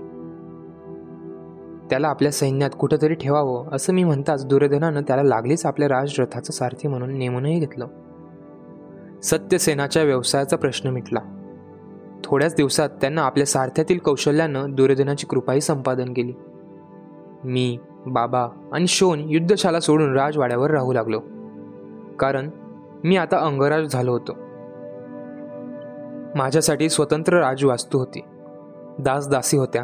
त्याला 1.90 2.08
आपल्या 2.08 2.32
सैन्यात 2.32 2.72
कुठंतरी 2.80 3.14
ठेवावं 3.14 3.68
असं 3.72 3.94
मी 3.94 4.04
म्हणताच 4.04 4.46
दुर्योधनानं 4.46 5.02
त्याला 5.02 5.24
लागलीच 5.24 5.66
आपल्या 5.66 5.88
राजरथाचं 5.88 6.52
सारथी 6.52 6.88
म्हणून 6.88 7.18
नेमूनही 7.18 7.60
घेतलं. 7.60 7.88
सत्यसेनाच्या 9.24 10.04
व्यवसायाचा 10.04 10.58
प्रश्न 10.58 10.90
मिटला. 10.90 11.20
थोड्याच 12.24 12.56
दिवसात 12.56 12.90
त्यांना 12.90 13.22
आपल्या 13.22 13.46
सारथ्यातील 13.46 13.98
कौशल्यानं 13.98 14.72
दुर्योधनाची 14.72 15.28
कृपाही 15.28 15.62
संपादन 15.62 16.14
केली. 16.14 16.34
मी 17.44 17.78
बाबा 18.06 18.48
आणि 18.74 18.88
शोन 18.88 19.20
युद्धशाला 19.20 19.80
सोडून 19.80 20.14
राजवाड्यावर 20.14 20.72
राहू 20.72 20.94
लागलो. 20.94 21.22
कारण 22.20 22.50
मी 23.04 23.18
आता 23.18 23.38
अंगराज 23.38 23.86
झालो 23.86 24.12
होतो. 24.12 24.32
माझ्यासाठी 26.36 26.90
स्वतंत्र 26.90 27.40
राजवास्तू 27.40 28.00
होती. 28.00 28.22
दासदासी 29.00 29.58
होत्या. 29.58 29.84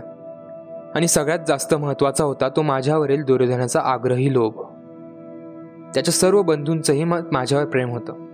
आणि 0.95 1.07
सगळ्यात 1.07 1.39
जास्त 1.47 1.75
महत्त्वाचा 1.75 2.23
होता 2.23 2.49
तो 2.49 2.61
माझ्यावरील 2.61 3.23
दुर्योधनाचा 3.23 3.79
आग्रही 3.79 4.33
लोभ. 4.33 4.53
त्याच्या 5.93 6.13
सर्व 6.13 6.41
बंधूंचंही 6.41 7.03
माझ्यावर 7.03 7.65
प्रेम 7.65 7.89
होतं. 7.89 8.24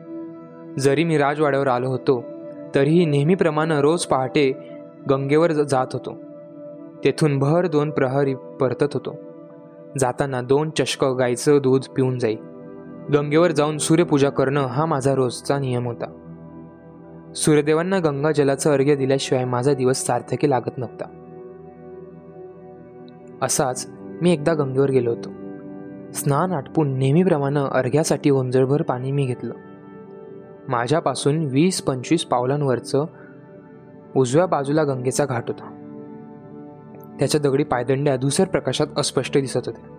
जरी 0.79 1.03
मी 1.03 1.17
राजवाड्यावर 1.17 1.67
आलो 1.67 1.87
होतो 1.87 2.23
तरीही 2.75 3.05
नेहमीप्रमाणे 3.05 3.81
रोज 3.81 4.05
पहाटे 4.05 4.51
गंगेवर 5.09 5.51
जात 5.51 5.87
होतो. 5.93 6.17
तेथून 7.03 7.39
भर 7.39 7.67
दोन 7.67 7.91
प्रहरी 7.91 8.35
परतत 8.35 8.93
होतो. 8.93 9.15
जाताना 9.99 10.41
दोन 10.41 10.69
चषक 10.69 11.03
गाईचं 11.03 11.59
दूध 11.63 11.81
पिऊन 11.95 12.19
जाई. 12.19 12.35
गंगेवर 13.13 13.51
जाऊन 13.51 13.77
सूर्यपूजा 13.77 14.29
करणं 14.29 14.65
हा 14.65 14.85
माझा 14.85 15.15
रोजचा 15.15 15.59
नियम 15.59 15.85
होता. 15.85 16.05
सूर्यदेवांना 17.35 17.99
गंगा 17.99 18.31
जलाचं 18.31 18.71
अर्घ्य 18.71 18.95
दिल्याशिवाय 18.95 19.45
माझा 19.45 19.73
दिवस 19.73 20.05
सार्थकी 20.05 20.49
लागत 20.49 20.77
नव्हता. 20.77 21.05
असाच 23.41 23.89
मी 24.21 24.33
एकदा 24.33 24.53
गंगेवर 24.53 24.91
गेलो 24.91 25.09
होतो. 25.09 25.29
स्नान 26.13 26.51
आटपून 26.51 26.97
नेहमीप्रमाणे 26.97 27.59
अर्घ्यासाठी 27.71 28.29
ओंजळभर 28.29 28.81
पाणी 28.81 29.11
मी 29.11 29.25
घेतलं. 29.25 29.53
माझ्यापासून 30.69 31.45
वीस 31.45 31.81
पंचवीस 31.81 32.25
पावलांवरचं 32.25 33.05
उजव्या 34.15 34.45
बाजूला 34.45 34.83
गंगेचा 34.83 35.25
घाट 35.25 35.43
होता. 35.47 35.77
त्याच्या 37.19 37.41
दगडी 37.41 37.63
पायदंड्या 37.63 38.17
धुसर 38.17 38.45
प्रकाशात 38.45 38.87
अस्पष्ट 38.97 39.37
दिसत 39.37 39.57
होत्या. 39.57 39.97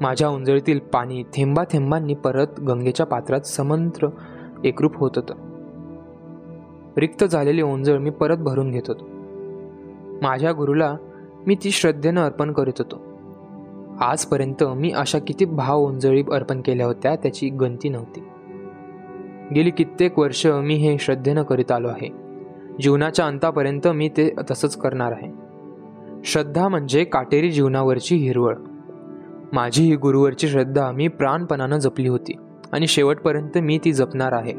माझ्या 0.00 0.28
उंजळीतील 0.28 0.78
पाणी 0.78 1.22
थेंबा 1.22 1.64
थेंबांनी 1.64 2.14
परत 2.14 2.60
गंगेच्या 2.60 3.06
पात्रात 3.06 3.40
समंत्र 3.40 4.08
एकरूप 4.64 4.96
होत 4.96 5.10
होतं. 5.16 5.34
रिक्त 6.98 7.24
झालेली 7.24 7.62
ओंजळ 7.62 7.98
मी 7.98 8.10
परत 8.10 8.36
भरून 8.36 8.70
घेत 8.70 8.82
होतो. 8.88 9.04
माझ्या 10.22 10.52
गुरुला 10.52 10.96
मी 11.46 11.54
ती 11.54 11.70
श्रद्धेनं 11.70 12.24
अर्पण 12.24 12.52
करीत 12.52 12.72
होतो. 12.78 13.00
आजपर्यंत 14.00 14.64
मी 14.64 14.90
अशा 14.90 15.18
किती 15.18 15.44
भाव 15.44 15.80
ओंजळी 15.80 16.22
अर्पण 16.32 16.60
केल्या 16.60 16.86
होत्या 16.86 17.16
त्याची 17.16 17.48
गंती 17.48 17.88
नव्हती. 17.88 18.20
गेली 19.54 19.70
कित्येक 19.70 20.18
वर्ष 20.18 20.46
मी 20.46 20.74
हे 20.74 20.98
श्रद्धेनं 20.98 21.42
करीत 21.42 21.72
आलो 21.72 21.88
आहे. 21.88 22.08
जीवनाच्या 22.80 23.26
अंतापर्यंत 23.26 23.88
मी 23.88 24.08
ते 24.08 24.34
तसंच 24.50 24.76
करणार 24.76 25.12
आहे. 25.12 25.32
श्रद्धा 26.24 26.68
म्हणजे 26.68 27.04
काटेरी 27.04 27.50
जीवनावरची 27.50 28.16
हिरवळ. 28.16 28.54
माझी 29.52 29.84
ही 29.84 29.96
गुरुवरची 29.96 30.48
श्रद्धा 30.48 30.90
मी 30.90 31.08
प्राणपणानं 31.08 31.78
जपली 31.78 32.08
होती 32.08 32.36
आणि 32.72 32.86
शेवटपर्यंत 32.86 33.58
मी 33.58 33.78
ती 33.84 33.92
जपणार 33.92 34.32
आहे. 34.32 34.54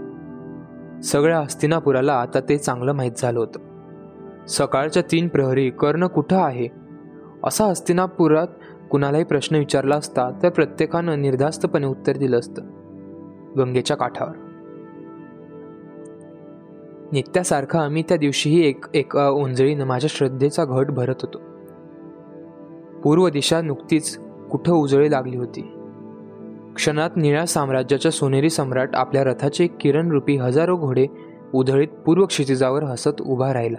सगळ्या 1.01 1.39
हस्तिनापुराला 1.39 2.13
आता 2.13 2.39
ते 2.39 2.57
चांगलं 2.57 2.93
माहीत 2.93 3.11
झालं 3.17 3.39
होतं. 3.39 3.59
सकाळच्या 4.47 5.03
तीन 5.11 5.27
प्रहरी 5.27 5.69
कर्ण 5.69 6.07
कुठं 6.07 6.37
आहे? 6.37 6.67
असा 7.43 7.65
हस्तिनापुरात 7.65 8.47
कुणालाही 8.91 9.23
प्रश्न 9.23 9.55
विचारला 9.55 9.95
असता 9.95 10.31
तर 10.43 10.49
प्रत्येकानं 10.49 11.21
निर्धास्तपणे 11.21 11.87
उत्तर 11.87 12.17
दिलं 12.17 12.39
असतं. 12.39 12.61
गंगेच्या 13.57 13.97
काठावर. 13.97 14.42
नित्यासारखा 17.13 17.79
आम्ही 17.79 18.03
त्या 18.03 18.17
दिवशीही 18.17 18.67
एक 18.67 18.85
एका 18.93 19.29
ओंजळीनं 19.29 19.85
माझ्या 19.85 20.07
श्रद्धेचा 20.13 20.65
घट 20.65 20.91
भरत 20.91 21.15
होतो. 21.21 21.41
पूर्व 23.01 23.29
दिशा 23.29 23.61
नुकतीच 23.61 24.17
कुठं 24.51 24.73
उजळी 24.73 25.11
लागली 25.11 25.37
होती? 25.37 25.61
क्षणात 26.75 27.09
निळ्या 27.15 27.45
साम्राज्याचा 27.45 28.09
सोनेरी 28.09 28.49
सम्राट 28.49 28.89
आपल्या 28.93 29.23
रथाचे 29.23 29.67
किरणरूपी 29.67 30.35
हजारो 30.35 30.77
घोडे 30.77 31.05
उधळीत 31.53 31.87
पूर्व 31.87 32.25
क्षितिजावर 32.25 32.83
हसत 32.83 33.21
उभा 33.21 33.53
राहिला. 33.53 33.77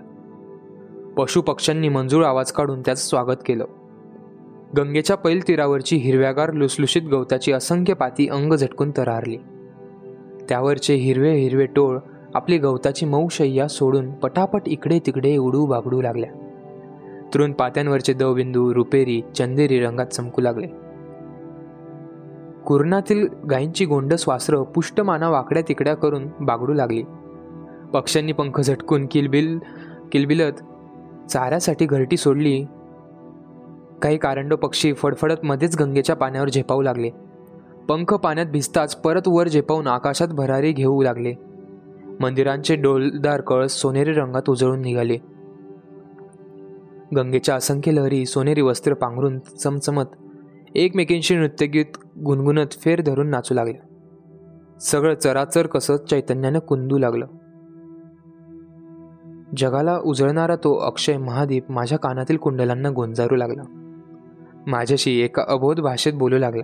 पशुपक्ष्यांनी 1.17 1.89
मंजूळ 1.89 2.25
आवाज 2.25 2.53
काढून 2.53 2.81
त्याचं 2.81 3.09
स्वागत 3.09 3.39
केलं. 3.47 3.65
गंगेच्या 4.79 5.17
पैल 5.17 5.49
तीरावरची 5.49 5.97
हिरव्यागार 5.97 6.53
लुसलुशीत 6.53 7.03
गवताची 7.03 7.53
असंख्य 7.53 7.95
पाती 7.95 8.29
अंग 8.29 8.53
झटकून 8.53 8.91
तरारली. 8.97 9.37
त्यावरचे 10.49 10.95
हिरवे 10.95 11.35
हिरवे 11.35 11.67
टोळ 11.67 11.99
आपली 12.35 12.59
गवताची 12.59 13.07
मऊ 13.07 13.29
शय्या 13.29 13.69
सोडून 13.69 14.11
पटापट 14.11 14.63
इकडे 14.67 14.99
तिकडे 14.99 15.37
उडू 15.37 15.67
बागडू 15.67 16.03
लागल्या. 16.03 16.31
तरुण 17.35 17.53
पात्यांवरचे 17.53 18.13
दवबिंदू 18.13 18.75
रुपेरी 18.75 19.23
चंदेरी 19.35 19.81
रंगात 19.81 20.07
चमकू 20.07 20.43
लागले. 20.43 20.67
कुरणातील 22.67 23.29
गायींची 23.51 23.85
गोंडस 23.85 24.25
वासरं 24.29 24.63
पुष्टमाना 24.63 25.29
वाकड्या 25.29 25.63
तिकड्या 25.69 25.95
करून 25.95 26.29
बागडू 26.41 26.73
लागली. 26.73 27.03
पक्ष्यांनी 27.93 28.33
पंख 28.33 28.61
झटकून 28.61 29.07
किलबिल 29.11 29.59
किलबिलत 30.13 30.53
चाऱ्यासाठी 31.31 31.87
घरटी 31.87 32.17
सोडली. 32.17 32.65
काही 34.03 34.17
कारंडो 34.17 34.57
पक्षी 34.57 34.93
फडफडत 34.93 35.45
मध्येच 35.45 35.77
गंगेच्या 35.81 36.17
पाण्यावर 36.17 36.49
झेपावू 36.49 36.83
लागले. 36.83 37.11
पंख 37.89 38.15
पाण्यात 38.15 38.47
भिजताच 38.47 38.97
परत 38.97 39.23
वर 39.27 39.49
झेपावून 39.49 39.87
आकाशात 39.87 40.29
भरारी 40.29 40.73
घेऊ 40.73 41.03
लागले. 41.03 41.54
मंदिरांचे 42.21 42.77
डोलदार 42.77 43.41
कळस 43.41 43.73
सोनेरी 43.73 44.13
रंगात 44.13 44.51
उजळून 44.51 44.81
निघाले. 44.81 45.17
गंगेच्या 47.17 47.55
असंख्य 47.55 47.93
लहरी 47.93 48.27
सोनेरी 48.27 48.61
वस्त्र 48.61 48.95
पांघरून 48.95 49.39
चमचमत 49.39 50.05
एकमेकींशी 50.75 51.37
नृत्यगीत 51.37 51.85
गुणगुणत 52.25 52.73
फेर 52.73 53.01
धरून 53.01 53.29
नाचू 53.29 53.55
लागल्या. 53.55 53.87
सगळं 54.81 55.15
चराचर 55.15 55.67
कसं 55.67 55.97
चैतन्यानं 55.97 56.59
कुंदू 56.59 56.99
लागलं. 56.99 57.27
जगाला 59.57 59.99
उजळणारा 59.99 60.57
तो 60.57 60.79
अक्षय 60.79 61.17
महादीप 61.17 61.71
माझ्या 61.71 61.99
कानातील 61.99 62.37
कुंडलांना 62.37 62.91
गोंजारू 62.91 63.37
लागला. 63.37 63.63
माझ्याशी 64.67 65.21
एका 65.21 65.45
अबोध 65.49 65.81
भाषेत 65.81 66.13
बोलू 66.13 66.39
लागला. 66.39 66.63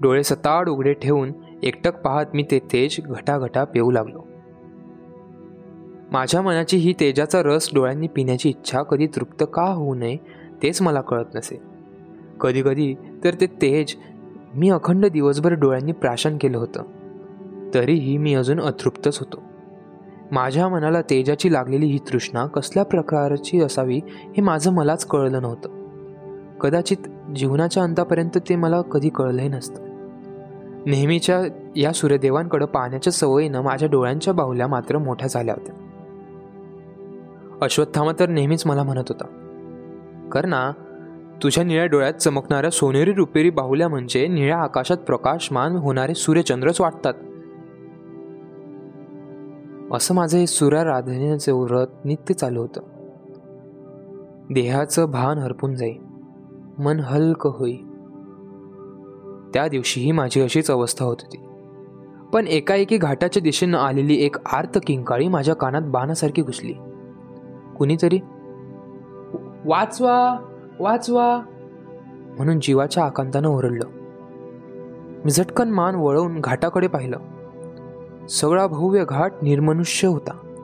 डोळे 0.00 0.22
सताड 0.22 0.68
उघडे 0.68 0.92
ठेवून 0.92 1.32
एकटक 1.62 2.00
पाहत 2.00 2.26
मी 2.34 2.42
ते 2.50 2.58
तेज 2.58 2.96
घटाघटा 3.04 3.64
पेऊ 3.64 3.90
लागलो. 3.90 4.29
माझ्या 6.12 6.42
मनाची 6.42 6.76
ही 6.76 6.94
तेजाचा 7.00 7.42
रस 7.42 7.70
डोळ्यांनी 7.74 8.08
पिण्याची 8.08 8.48
इच्छा 8.48 8.82
कधी 8.82 9.06
तृप्त 9.06 9.44
का 9.54 9.62
होऊ 9.62 9.94
नये 9.94 10.16
तेच 10.62 10.82
मला 10.82 11.00
कळत 11.00 11.24
नसे. 11.34 11.62
कधीकधी 12.40 12.94
तर 13.24 13.34
ते 13.40 13.46
तेज 13.46 13.96
मी 14.54 14.70
अखंड 14.70 15.06
दिवसभर 15.06 15.52
डोळ्यांनी 15.52 15.92
प्राशन 15.92 16.38
केलं 16.38 16.58
होतं. 16.58 16.82
तरीही 17.74 18.18
मी 18.18 18.34
अजून 18.34 18.60
अतृप्तच 18.60 19.18
होतो. 19.18 19.42
माझ्या 20.32 20.68
मनाला 20.68 21.02
तेजाची 21.02 21.52
लागलेली 21.52 21.86
ही 21.86 21.98
तृष्णा 21.98 22.46
कसल्या 22.46 22.82
प्रकारची 22.82 23.60
असावी 23.60 24.00
हे 24.06 24.40
माझं 24.40 24.72
मलाच 24.72 25.06
कळलं 25.06 25.42
नव्हतं. 25.42 25.68
कदाचित 26.58 27.30
जीवनाच्या 27.36 27.82
अंतापर्यंत 27.82 28.38
ते 28.48 28.56
मला 28.56 28.82
कधी 28.82 29.08
कळलंही 29.08 29.48
नसतं. 29.48 29.84
नेहमीच्या 30.86 31.40
या 31.76 31.92
सूर्यदेवांकडं 31.92 32.66
पाहण्याच्या 32.66 33.12
सवयीनं 33.12 33.62
माझ्या 33.62 33.88
डोळ्यांच्या 33.88 34.34
बाहुल्या 34.34 34.66
मात्र 34.66 34.98
मोठ्या 34.98 35.28
झाल्या 35.28 35.54
होत्या. 35.54 35.79
अश्वत्थामा 37.62 38.12
तर 38.20 38.28
नेहमीच 38.28 38.66
मला 38.66 38.82
म्हणत 38.82 39.04
होता. 39.08 39.24
कर 40.32 40.46
ना 40.46 40.72
तुझ्या 41.42 41.64
निळ्या 41.64 41.86
डोळ्यात 41.86 42.12
चमकणाऱ्या 42.12 42.70
सोनेरी 42.70 43.12
रुपेरी 43.12 43.50
बाहुल्या 43.50 43.88
म्हणजे 43.88 44.26
निळ्या 44.26 44.58
आकाशात 44.58 44.96
प्रकाशमान 44.96 45.76
होणारे 45.76 46.14
सूर्यचंद्रच 46.14 46.80
वाटतात. 46.80 47.14
असं 49.92 50.14
माझं 50.14 50.38
हे 50.38 50.46
सूर्याराधनेचं 50.46 51.54
व्रत 51.54 51.86
नित्य 52.04 52.34
चालू 52.34 52.60
होतं. 52.60 52.80
देहाचं 54.50 55.10
भान 55.10 55.38
हरपून 55.38 55.74
जाई 55.74 55.94
मन 56.78 57.00
हलकं 57.00 57.50
होई. 57.50 57.76
त्या 59.54 59.68
दिवशीही 59.68 60.12
माझी 60.12 60.40
अशीच 60.40 60.70
अवस्था 60.70 61.04
होत 61.04 61.16
होती. 61.20 61.36
पण 62.32 62.46
एकाएकी 62.46 62.96
घाटाच्या 62.96 63.42
दिशेनं 63.42 63.78
आलेली 63.78 64.14
एक 64.14 64.36
आर्त 64.52 64.78
किंकाळी 64.86 65.28
माझ्या 65.28 65.54
कानात 65.54 65.82
बाणासारखी 65.82 66.42
घुसली. 66.42 66.74
कुणीतरी? 67.80 68.18
वाचवा 69.64 70.38
वाचवा. 70.80 71.40
म्हणून 72.36 72.60
जीवाच्या 72.60 73.04
आकांतानं 73.04 73.48
ओरडलं. 73.48 73.84
मी 75.24 75.30
झटकन 75.30 75.70
मान 75.70 75.94
वळवून 75.94 76.40
घाटाकडे 76.40 76.86
पाहिलं. 76.86 77.18
सगळा 78.26 78.66
भव्य 78.66 79.04
घाट 79.08 79.32
निर्मनुष्य 79.42 80.08
होता. 80.08 80.54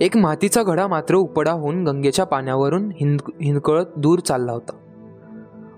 एक 0.00 0.16
मातीचा 0.16 0.62
घडा 0.62 0.86
मात्र 0.86 1.14
उपडा 1.14 1.52
होऊन 1.52 1.84
गंगेच्या 1.84 2.24
पाण्यावरून 2.24 2.88
हिंद 2.88 3.20
हिंदकळत 3.42 3.86
दूर 3.96 4.18
चालला 4.18 4.52
होता. 4.52 4.76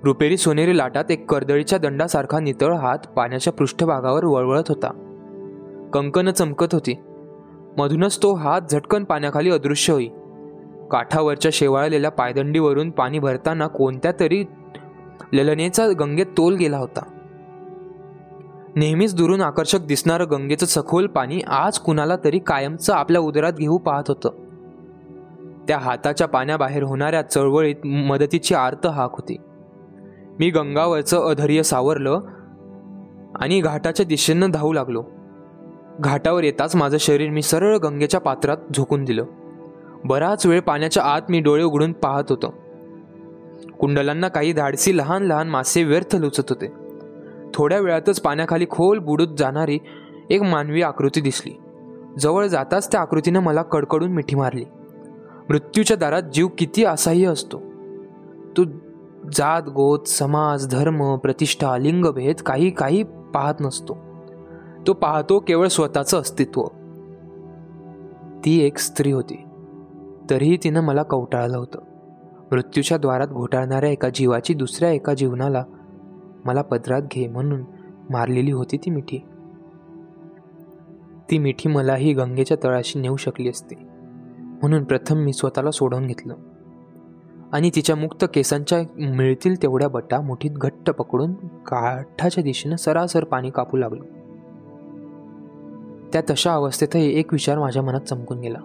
रुपेरी 0.05 0.37
सोनेरी 0.37 0.79
लाटात 0.79 1.05
एक 1.11 1.31
कर्दळीच्या 1.31 1.79
दंडासारखा 1.79 2.41
नितळ 2.41 2.75
हात 2.75 2.99
पाण्याच्या 3.17 3.53
पृष्ठभागावर 3.53 4.25
वळवळत 4.25 4.65
होता. 4.69 4.91
कंकन 5.93 6.31
चमकत 6.31 6.67
होती. 6.73 6.95
मधूनच 7.79 8.23
तो 8.23 8.35
हात 8.35 8.61
झटकन 8.73 9.05
पाण्याखाली 9.05 9.51
अदृश्य 9.51 9.93
होई. 9.93 10.09
काठावरच्या 10.91 11.51
शेवाळलेल्या 11.55 12.11
पायदंडीवरून 12.11 12.91
पाणी 12.91 13.19
भरताना 13.19 13.67
कोणत्या 13.67 14.13
तरी 14.21 14.45
ललनेचा 15.33 15.89
गंगेत 16.01 16.27
तोल 16.27 16.55
गेला 16.55 16.79
होता. 16.79 17.01
नेहमीच 18.77 19.15
दुरून 19.15 19.41
आकर्षक 19.41 19.79
दिसणारं 19.79 20.27
गंगेचं 20.31 20.67
सखोल 20.67 21.07
पाणी 21.07 21.41
आज 21.47 21.79
कुणाला 21.79 22.17
तरी 22.25 22.39
कायमचं 22.39 22.95
आपल्या 22.95 23.21
उदरात 23.21 23.53
घेऊ 23.53 23.79
पाहत 23.79 24.05
होतं. 24.09 24.31
त्या 25.69 25.79
हाताच्या 25.79 26.29
पाण्याबाहेर 26.29 26.83
होणाऱ्या 26.83 27.23
चळवळीत 27.23 27.87
मदतीची 27.87 28.55
आर्त 28.55 28.87
हाक 28.87 29.11
होती. 29.13 29.37
मी 30.39 30.51
गंगावरचं 30.51 31.21
अधैर्य 31.21 31.63
सावरलं 31.63 32.21
आणि 33.41 33.61
घाटाच्या 33.61 34.07
दिशेनं 34.07 34.51
धावू 34.51 34.73
लागलो. 34.73 35.05
घाटावर 36.01 36.45
येताच 36.45 36.77
माझं 36.77 36.99
शरीर 36.99 37.31
मी 37.31 37.43
सरळ 37.43 37.77
गंगेच्या 37.77 38.21
पात्रात 38.21 38.57
झोकून 38.75 39.05
दिलं. 39.05 39.25
बराच 40.07 40.47
वेळ 40.47 40.61
पाण्याच्या 40.61 41.03
आत 41.03 41.21
मी 41.29 41.41
डोळे 41.41 41.63
उघडून 41.63 41.93
पाहत 41.93 42.25
होतो. 42.31 42.55
कुंडलांना 43.79 44.29
काही 44.29 44.53
धाडसी 44.53 44.99
लहान 44.99 45.23
लहान 45.23 45.49
मासे 45.49 45.85
व्यर्थ 45.85 46.17
लुचत 46.17 46.43
होते. 46.51 46.73
थोड्या 47.55 47.79
वेळातच 47.79 48.21
पाण्याखाली 48.21 48.67
खोल 48.71 48.99
बुडूत 48.99 49.29
जाणारी 49.39 49.79
एक 50.31 50.43
मानवी 50.43 50.83
आकृती 50.83 51.21
दिसली. 51.21 51.53
जवळ 52.19 52.47
जाताच 52.47 52.93
त्या 52.93 53.01
आकृतीनं 53.01 53.41
मला 53.41 53.63
कडकडून 53.63 54.13
मिठी 54.13 54.37
मारली. 54.37 54.65
मृत्यूच्या 55.49 55.97
दारात 55.97 56.23
जीव 56.23 56.49
किती 56.59 56.85
असह्य 56.85 57.27
असतो. 57.27 57.59
तो 58.57 58.65
जात 59.33 59.69
गोत 59.69 60.09
समाज 60.09 60.69
धर्म 60.71 61.17
प्रतिष्ठा 61.17 61.79
लिंगभेद 61.79 62.37
काही 62.37 62.71
काही 62.71 63.03
पाहत 63.35 63.55
नसतो. 63.61 63.97
तो 64.87 64.93
पाहतो 64.93 65.39
केवळ 65.39 65.67
स्वतःचं 65.67 66.21
अस्तित्व. 66.21 66.65
ती 68.45 68.67
एक 68.67 68.79
स्त्री 68.79 69.13
होती. 69.13 69.46
तरीही 70.31 70.57
तिनं 70.65 70.81
मला 70.81 71.03
कवटाळलं 71.03 71.59
होतं. 71.59 71.79
मृत्यूच्या 72.53 72.99
द्वारात 72.99 73.29
घोटाळणाऱ्या 73.29 73.91
एका 73.91 74.09
जीवाची 74.15 74.55
दुसऱ्या 74.55 74.91
एका 74.91 75.15
जीवनाला 75.15 75.65
मला 76.45 76.63
पदरात 76.63 77.03
घे 77.03 77.29
म्हणून 77.29 77.65
मारलेली 78.11 78.53
होती 78.53 78.77
ती 78.77 78.91
मिठी. 78.91 79.19
ती 81.31 81.39
मिठी 81.39 81.69
मलाही 81.69 82.13
गंगेच्या 82.13 82.57
तळाशी 82.65 83.01
नेऊ 83.01 83.17
शकली 83.17 83.49
असती. 83.49 83.75
म्हणून 84.39 84.85
प्रथम 84.85 85.17
मी 85.17 85.33
स्वतःला 85.33 85.71
सोडवून 85.71 86.07
घेतलं. 86.07 86.35
आणि 87.53 87.71
तिच्या 87.75 87.97
मुक्त 87.97 88.25
केसांच्या 88.35 88.79
मिळतील 88.99 89.63
तेवढ्या 89.63 89.89
बटा 89.89 90.21
मुठीत 90.21 90.51
घट्ट 90.51 90.91
पकडून 90.91 91.35
काठाच्या 91.67 92.45
दिशेनं 92.45 92.77
सरासर 92.77 93.25
पाणी 93.25 93.51
कापू 93.51 93.77
लागलो. 93.77 94.03
त्या 96.13 96.23
तशा 96.31 96.53
अवस्थेतही 96.53 97.19
एक 97.19 97.33
विचार 97.33 97.59
माझ्या 97.59 97.83
मनात 97.83 98.01
चमकून 98.01 98.39
गेला. 98.39 98.59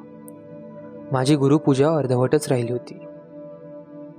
माझी 1.11 1.35
गुरुपूजा 1.35 1.89
अर्धवटच 1.89 2.49
राहिली 2.49 2.71
होती. 2.71 2.99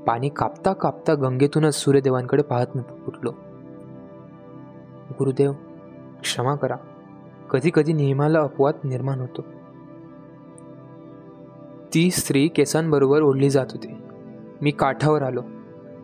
पाणी 0.06 0.28
कापता 0.28 0.72
कापता 0.72 1.14
गंगेतूनच 1.14 1.74
सूर्यदेवांकडे 1.74 2.42
पाहत 2.42 2.66
मी 2.74 2.82
फुटलो 2.82 3.30
गुरुदेव 5.18 5.52
क्षमा 6.22 6.54
करा. 6.54 6.76
कधी 7.50 7.70
कधी 7.74 7.92
नियमाला 7.92 8.40
अपवाद 8.40 8.74
निर्माण 8.84 9.20
होतो. 9.20 9.42
ती 11.94 12.10
स्त्री 12.10 12.48
केसांबरोबर 12.48 13.20
ओढली 13.20 13.50
जात 13.50 13.66
होती. 13.70 13.94
मी 14.62 14.70
काठावर 14.70 15.22
आलो. 15.22 15.42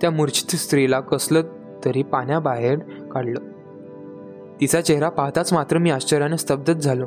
त्या 0.01 0.11
मूर्छित 0.11 0.59
स्त्रीला 0.59 1.01
कसलं 1.01 1.41
तरी 1.85 2.03
पाण्याबाहेर 2.03 2.79
काढलं. 3.13 3.41
तिचा 4.61 4.81
चेहरा 4.81 5.09
पाहताच 5.09 5.53
मात्र 5.53 5.79
मी 5.79 5.91
आश्चर्याने 5.91 6.37
स्तब्धच 6.37 6.77
झालो. 6.77 7.07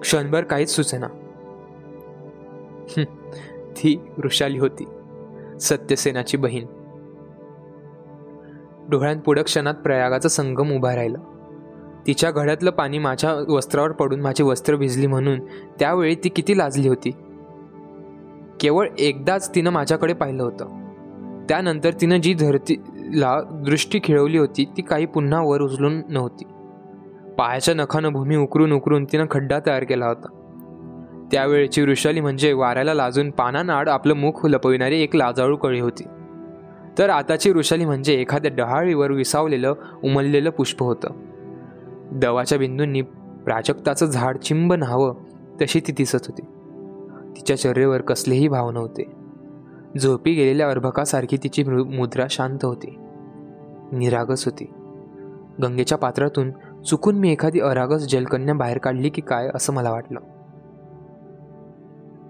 क्षणभर 0.00 0.44
काहीच 0.44 0.70
सुचेना. 0.70 1.06
ती 3.70 4.00
वृषाली 4.18 4.58
होती 4.58 4.84
सत्यसेनाची 5.60 6.36
बहीण. 6.36 6.66
डोळ्यांपुढं 8.90 9.42
क्षणात 9.42 9.74
प्रयागाचा 9.74 10.28
संगम 10.28 10.72
उभा 10.72 10.94
राहिला. 10.94 11.18
तिच्या 12.06 12.30
घड्यातलं 12.30 12.70
पाणी 12.70 12.98
माझ्या 12.98 13.52
वस्त्रावर 13.52 13.92
पडून 13.92 14.20
माझी 14.20 14.42
वस्त्र 14.42 14.76
भिजली 14.76 15.06
म्हणून 15.06 15.40
त्यावेळी 15.78 16.14
ती 16.14 16.28
किती 16.28 16.58
लाजली 16.58 16.88
होती. 16.88 17.10
केवळ 18.60 18.88
एकदाच 18.98 19.54
तिनं 19.54 19.70
माझ्याकडे 19.70 20.12
पाहिलं 20.12 20.42
होतं. 20.42 20.88
त्यानंतर 21.48 21.90
तिनं 22.00 22.20
जी 22.20 22.34
धरतीला 22.34 23.40
दृष्टी 23.42 24.00
खिळवली 24.04 24.38
होती 24.38 24.64
ती 24.76 24.82
काही 24.82 25.06
पुन्हा 25.06 25.42
वर 25.42 25.60
उचलून 25.60 26.02
नव्हती. 26.08 26.44
पायाच्या 27.38 27.74
नखानं 27.74 28.12
भूमी 28.12 28.36
उकरून 28.36 28.72
उकरून 28.72 29.04
तिनं 29.04 29.26
खड्डा 29.30 29.58
तयार 29.66 29.84
केला 29.84 30.06
होता. 30.06 30.37
त्यावेळची 31.32 31.82
वृषाली 31.82 32.20
म्हणजे 32.20 32.52
वाऱ्याला 32.52 32.94
लाजून 32.94 33.30
पानानाड 33.30 33.88
आपलं 33.88 34.14
मुख 34.14 34.46
लपविणारी 34.46 35.02
एक 35.02 35.16
लाजाळू 35.16 35.56
कळी 35.56 35.80
होती. 35.80 36.02
तर 36.98 37.10
आताची 37.10 37.50
वृषाली 37.50 37.84
म्हणजे 37.84 38.14
एखाद्या 38.14 38.50
डहाळीवर 38.54 39.10
विसावलेलं 39.10 39.74
उमललेलं 40.04 40.50
पुष्प 40.50 40.82
होतं. 40.82 41.08
दवाच्या 42.12 42.58
बिंदूंनी 42.58 43.02
प्राजक्ताचं 43.44 44.06
झाड 44.06 44.38
चिंब 44.38 44.72
न्हावं 44.72 45.14
तशी 45.62 45.80
ती 45.80 45.92
दिसत 45.92 46.26
होती. 46.26 46.42
तिच्या 47.36 47.58
चेहऱ्यावर 47.58 48.00
कसलेही 48.00 48.48
भाव 48.48 48.70
नव्हते. 48.70 49.04
झोपी 49.98 50.34
गेलेल्या 50.34 50.70
अर्भकासारखी 50.70 51.36
तिची 51.36 51.64
मुद्रा 51.64 52.26
शांत 52.30 52.58
होती. 52.62 52.94
निरागस 53.92 54.44
होती. 54.44 54.64
गंगेच्या 55.62 55.98
पात्रातून 55.98 56.50
चुकून 56.86 57.14
मी 57.14 57.32
एखादी 57.32 57.60
अरागस 57.60 58.08
जलकन्या 58.08 58.54
बाहेर 58.54 58.78
काढली 58.78 59.08
की 59.08 59.22
काय 59.22 59.50
असं 59.54 59.72
मला 59.72 59.90
वाटलं. 59.90 60.20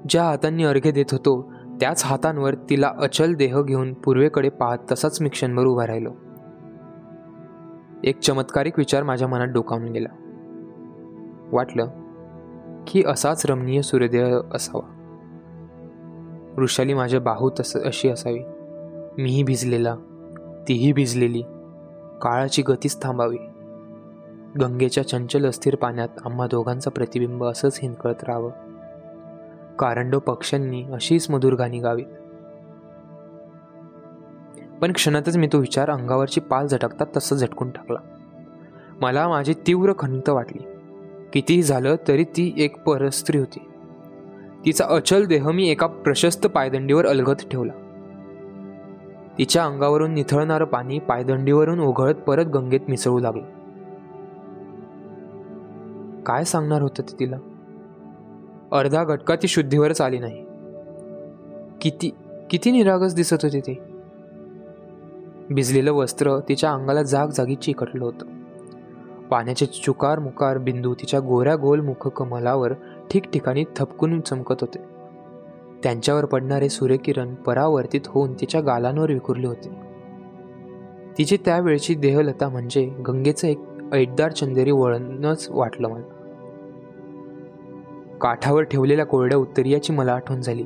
ज्या 0.08 0.24
हातांनी 0.24 0.64
अर्घ्य 0.64 0.90
देत 0.90 1.04
होतो 1.12 1.52
त्याच 1.80 2.02
हातांवर 2.04 2.54
तिला 2.54 2.92
अचल 2.98 3.34
देह 3.34 3.62
घेऊन 3.62 3.94
पूर्वेकडे 3.94 4.48
पाहत 4.48 4.78
तसाच 4.92 5.22
मी 5.22 5.28
क्षणभर 5.28 5.64
उभा 5.64 5.86
राहिलो. 5.86 6.10
एक 8.04 8.20
चमत्कारिक 8.20 8.78
विचार 8.78 9.02
माझ्या 9.02 9.28
मनात 9.28 9.46
डोकावून 9.46 9.84
गेला. 9.84 10.08
वाटलं 11.52 11.88
की 12.86 13.02
असाच 13.06 13.46
रमणीय 13.46 13.82
सूर्यदेह 13.82 14.38
असावा. 14.54 14.94
वृषाली 16.56 16.94
माझ्या 16.94 17.20
बाहू 17.20 17.50
तस 17.60 17.76
अशी 17.76 18.08
असावी. 18.08 18.40
मीही 19.22 19.42
भिजलेला 19.42 19.96
तीही 20.68 20.92
भिजलेली 20.92 21.42
काळाची 22.22 22.62
गतीच 22.62 23.02
थांबावी. 23.02 23.38
गंगेच्या 24.60 25.08
चंचल 25.08 25.46
अस्थिर 25.46 25.76
पाण्यात 25.76 26.08
आम्हा 26.24 26.46
दोघांचं 26.46 26.90
प्रतिबिंब 26.90 27.44
असंच 27.44 27.78
हिंदकळत 27.82 28.24
राहावं. 28.24 28.67
कारंडो 29.78 30.18
पक्ष्यांनी 30.18 30.84
अशीच 30.84 31.30
मधुर 31.30 31.54
गाणी 31.54 31.78
गावीत 31.78 32.04
पण 34.80 34.92
क्षणातच 34.92 35.36
मी 35.36 35.46
तो 35.46 35.58
विचार 35.58 35.90
अंगावरची 35.90 36.40
पाल 36.40 36.66
झटकतात 36.66 37.06
तसं 37.16 37.36
झटकून 37.36 37.70
टाकला. 37.70 37.98
मला 39.00 39.28
माझी 39.28 39.54
तीव्र 39.66 39.92
खंत 39.98 40.28
वाटली. 40.28 40.62
कितीही 41.32 41.62
झालं 41.62 41.96
तरी 42.08 42.24
ती 42.24 42.54
एक 42.56 42.82
परस्त्री 42.82 43.38
होती. 43.38 43.58
तिचा 44.64 44.84
अचल 44.88 45.24
देह 45.24 45.50
मी 45.50 45.68
एका 45.68 45.86
प्रशस्त 45.86 46.46
पायदंडीवर 46.46 47.06
अलगत 47.06 47.48
ठेवला. 47.50 47.72
तिच्या 49.38 49.64
अंगावरून 49.64 50.14
निथळणारं 50.14 50.64
पाणी 50.64 50.98
पायदंडीवरून 50.98 51.80
ओघळत 51.80 52.14
परत 52.14 52.44
गंगेत 52.44 52.80
मिसळू 52.88 53.18
लागलं. 53.18 53.44
काय 56.22 56.44
सांगणार 56.44 56.82
होतं 56.82 57.02
ते 57.02 57.20
तिला? 57.20 57.36
अर्धा 58.72 59.04
घटका 59.04 59.36
ती 59.36 59.48
शुद्धीवरच 59.48 60.00
आली 60.00 60.18
नाही. 60.18 60.46
किती 61.80 62.10
किती 62.50 62.70
निरागस 62.70 63.14
दिसत 63.14 63.36
होती 63.42 63.60
ती. 63.60 63.80
भिजलेलं 65.50 65.92
वस्त्र 65.92 66.38
तिच्या 66.48 66.70
अंगाला 66.70 67.02
जाग 67.02 67.28
जागी 67.28 67.54
चिकटलं 67.54 68.04
होतं. 68.04 68.26
पाण्याचे 69.28 69.66
चुकार 69.66 70.18
मुकार 70.18 70.58
बिंदू 70.58 70.94
तिच्या 70.94 71.20
गोऱ्या 71.20 71.56
गोल 71.56 71.80
मुख 71.80 72.08
कमलावर 72.08 72.72
ठिकठिकाणी 73.10 73.64
थपकून 73.76 74.20
चमकत 74.20 74.54
होते. 74.60 74.78
त्यांच्यावर 75.82 76.24
पडणारे 76.24 76.68
सूर्यकिरण 76.68 77.34
परावर्तित 77.34 78.00
होऊन 78.06 78.34
तिच्या 78.34 78.60
गालांवर 78.60 79.12
विखुरले 79.12 79.46
होते. 79.46 79.70
तिची 81.18 81.36
त्यावेळची 81.44 81.94
देहलता 81.94 82.48
म्हणजे 82.48 82.84
गंगेचं 82.86 83.48
एक 83.48 83.58
ऐटदार 83.92 84.32
चंदेरी 84.32 84.70
वळणच 84.70 85.46
वाटलं 85.50 85.88
मला. 85.88 86.17
काठावर 88.20 88.62
ठेवलेल्या 88.62 89.06
कोरड्या 89.06 89.38
उत्तरीयाची 89.38 89.92
मला 89.92 90.12
आठवण 90.12 90.40
झाली. 90.40 90.64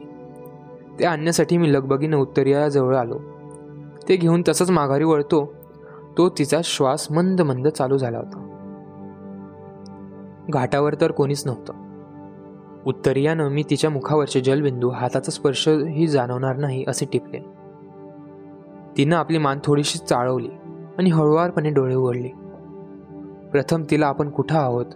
ते 0.99 1.05
आणण्यासाठी 1.05 1.57
मी 1.57 1.73
लगबगीनं 1.73 2.17
उत्तरीयाजवळ 2.17 2.97
आलो. 2.97 3.19
ते 4.09 4.17
घेऊन 4.17 4.43
तसंच 4.49 4.71
माघारी 4.71 5.05
वळतो 5.05 5.55
तो 6.19 6.29
तिचा 6.29 6.61
श्वास 6.65 7.13
मंद 7.13 7.41
मंद 7.41 7.69
चालू 7.69 7.99
झाला 7.99 8.19
होता. 8.19 8.49
घाटावर 10.49 10.95
तर 11.01 11.11
कोणीच 11.11 11.47
नव्हतं. 11.47 11.73
उत्तरीयानं 12.87 13.49
मी 13.49 13.63
तिच्या 13.71 13.91
मुखावरचे 13.91 14.41
जलबिंदू 14.41 14.89
हाताचा 14.89 15.31
स्पर्शही 15.31 16.07
जाणवणार 16.07 16.57
नाही 16.57 16.85
असे 16.89 17.07
टिपले. 17.13 17.39
तिनं 18.97 19.17
आपली 19.17 19.39
मान 19.39 19.59
थोडीशी 19.65 19.99
चाळवली 19.99 20.49
आणि 20.99 21.11
हळुवारपणे 21.11 21.71
डोळे 21.71 21.95
उघडले. 21.95 22.29
प्रथम 23.53 23.83
तिला 23.91 24.07
आपण 24.07 24.31
कुठं 24.31 24.59
आहोत? 24.59 24.87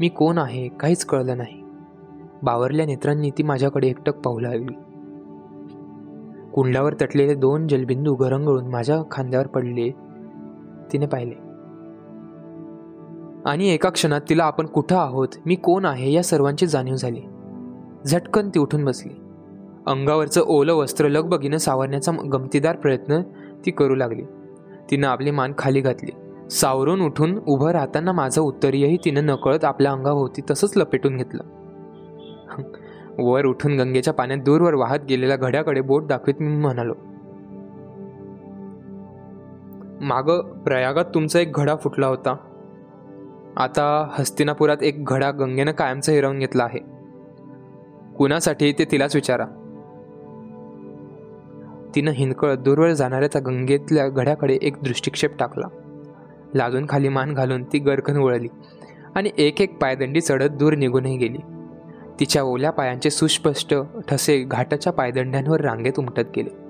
मी 0.00 0.08
कोण 0.08 0.38
आहे? 0.38 0.68
काहीच 0.68 1.04
कळलं 1.04 1.36
नाही. 1.36 1.57
बावरल्या 2.42 2.86
नेत्रांनी 2.86 3.30
ती 3.30 3.42
माझ्याकडे 3.42 3.88
एकटक 3.88 4.16
पाहू 4.16 4.40
लागली 4.40 4.74
कुंडावर 6.54 6.94
तटलेले 6.94 7.34
दोन 7.34 7.68
जलबिंदू 7.68 8.14
घरंगळून 8.14 8.66
माझ्या 8.66 9.02
खांद्यावर 9.10 9.46
पडले. 9.46 9.90
तिने 10.92 11.06
पाहिले. 11.06 11.34
आणि 13.50 13.68
एका 13.68 13.90
क्षणात 13.90 14.20
तिला 14.28 14.44
आपण 14.44 14.66
कुठं 14.66 14.96
आहोत 14.96 15.28
मी 15.46 15.54
कोण 15.54 15.84
आहे 15.84 16.12
या 16.12 16.22
सर्वांची 16.22 16.66
जाणीव 16.66 16.94
झाली. 16.94 17.20
झटकन 18.06 18.48
ती 18.48 18.58
उठून 18.58 18.84
बसली. 18.84 19.12
अंगावरचं 19.86 20.42
ओलं 20.46 20.74
वस्त्र 20.74 21.08
लगबगीनं 21.08 21.56
सावरण्याचा 21.56 22.12
गमतीदार 22.12 22.76
प्रयत्न 22.76 23.20
ती 23.66 23.70
करू 23.70 23.94
लागली. 23.94 24.22
तिनं 24.90 25.06
आपली 25.06 25.30
मान 25.30 25.52
खाली 25.58 25.80
घातली. 25.80 26.10
सावरून 26.50 27.00
उठून 27.00 27.38
उभं 27.46 27.70
राहताना 27.70 28.12
माझं 28.12 28.42
उत्तरीयही 28.42 28.96
तिनं 29.04 29.26
नकळत 29.26 29.64
आपल्या 29.64 29.92
अंगाभोवती 29.92 30.40
तसंच 30.50 30.72
लपेटून 30.76 31.16
घेतलं. 31.16 31.42
वर 33.18 33.44
उठून 33.44 33.76
गंगेच्या 33.78 34.14
पाण्यात 34.14 34.38
दूरवर 34.38 34.74
वाहत 34.74 34.98
गेलेल्या 35.08 35.36
घड्याकडे 35.36 35.80
बोट 35.80 36.06
दाखवीत 36.06 36.34
मी 36.40 36.56
म्हणालो 36.56 36.94
माग 40.00 40.30
प्रयागात 40.40 41.04
तुमचा 41.04 41.40
एक 41.40 41.52
घडा 41.52 41.76
फुटला 41.76 42.06
होता. 42.06 42.36
आता 43.56 44.08
हस्तिनापुरात 44.12 44.76
एक 44.82 45.04
घडा 45.04 45.30
गंगेनं 45.30 45.72
कायमचा 45.72 46.12
हिरवून 46.12 46.38
घेतला 46.38 46.64
आहे. 46.64 46.78
कुणासाठी 48.16 48.72
ते 48.72 48.84
तिलाच 48.84 49.14
विचारा. 49.14 49.44
तिनं 51.94 52.10
हिंदकळत 52.10 52.56
दूरवर 52.56 52.90
जाणाऱ्या 52.90 53.28
त्या 53.32 53.40
गंगेतल्या 53.40 54.08
घड्याकडे 54.08 54.58
एक 54.62 54.76
दृष्टिक्षेप 54.82 55.38
टाकला. 55.38 55.66
लाजून 56.54 56.86
खाली 56.88 57.08
मान 57.08 57.34
घालून 57.34 57.62
ती 57.62 57.78
गरखन 57.78 58.16
वळली 58.16 58.48
आणि 59.14 59.30
एक 59.38 59.60
एक 59.60 59.78
पायदंडी 59.78 60.20
चढत 60.20 60.50
दूर 60.50 60.74
निघूनही 60.74 61.16
गेली. 61.16 61.38
तिच्या 62.20 62.42
ओल्या 62.42 62.70
पायांचे 62.70 63.10
सुस्पष्ट 63.10 63.74
ठसे 64.08 64.42
घाटाच्या 64.42 64.92
पायदंड्यांवर 64.92 65.60
रांगेत 65.60 65.92
उमटत 65.98 66.20
गेले. 66.36 66.68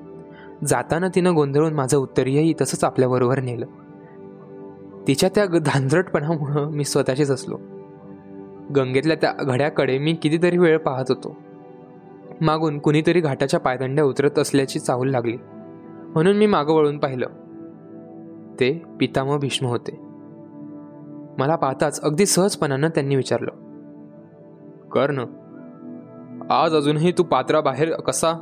जाताना 0.66 1.08
तिनं 1.14 1.34
गोंधळून 1.34 1.72
माझं 1.72 1.98
उत्तरीयही 1.98 2.54
तसंच 2.60 2.84
आपल्याबरोबर 2.84 3.40
नेलं. 3.40 3.66
तिच्या 5.08 5.28
त्या 5.34 5.46
धांजरटपणामुळं 5.46 6.70
मी 6.70 6.84
स्वतःचीच 6.84 7.30
असलो. 7.30 7.56
गंगेतल्या 8.76 9.16
त्या 9.16 9.32
घड्याकडे 9.32 9.98
मी 9.98 10.14
कितीतरी 10.14 10.58
वेळ 10.58 10.78
पाहत 10.78 11.04
होतो. 11.08 11.36
मागून 12.40 12.78
कुणीतरी 12.78 13.20
घाटाच्या 13.20 13.60
पायदंड्या 13.60 14.04
उतरत 14.04 14.38
असल्याची 14.38 14.78
चाहूल 14.78 15.10
लागली. 15.10 15.36
म्हणून 16.14 16.36
मी 16.36 16.46
मागं 16.46 16.72
वळून 16.72 16.98
पाहिलं. 16.98 17.26
ते 18.60 18.82
पितामह 19.00 19.36
भीष्म 19.36 19.66
होते. 19.66 20.00
मला 21.38 21.56
पाहताच 21.56 22.00
अगदी 22.00 22.26
सहजपणानं 22.26 22.88
त्यांनी 22.88 23.16
विचारलं 23.16 23.50
कर्ण 24.88 25.24
आज 26.50 26.74
अजूनही 26.74 27.12
तू 27.18 27.22
पात्राबाहेर 27.22 27.94
कसा? 27.94 28.32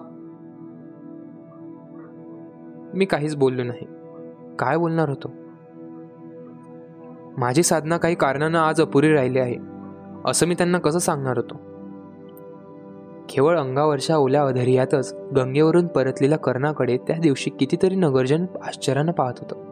मी 2.95 3.05
काहीच 3.05 3.37
बोललो 3.37 3.63
नाही. 3.63 3.87
काय 4.59 4.77
बोलणार 4.77 5.09
होतो? 5.09 5.31
माझी 7.39 7.63
साधना 7.63 7.97
काही 7.97 8.15
कारणानं 8.15 8.59
आज 8.59 8.81
अपुरी 8.81 9.13
राहिली 9.13 9.39
आहे 9.39 9.57
असं 10.25 10.47
मी 10.47 10.55
त्यांना 10.55 10.79
कसं 10.79 10.99
सांगणार 10.99 11.39
होतो? 11.39 11.55
केवळ 13.29 13.59
अंगावरच्या 13.59 14.17
ओल्या 14.17 14.43
अधर्यातच 14.43 15.15
गंगेवरून 15.37 15.87
परतलेल्या 15.87 16.39
कर्णाकडे 16.39 16.97
त्या 16.97 17.17
दिवशी 17.17 17.51
कितीतरी 17.51 17.95
नगरजन 17.95 18.47
आश्चर्यानं 18.67 19.13
पाहत 19.13 19.35
होतं. 19.39 19.66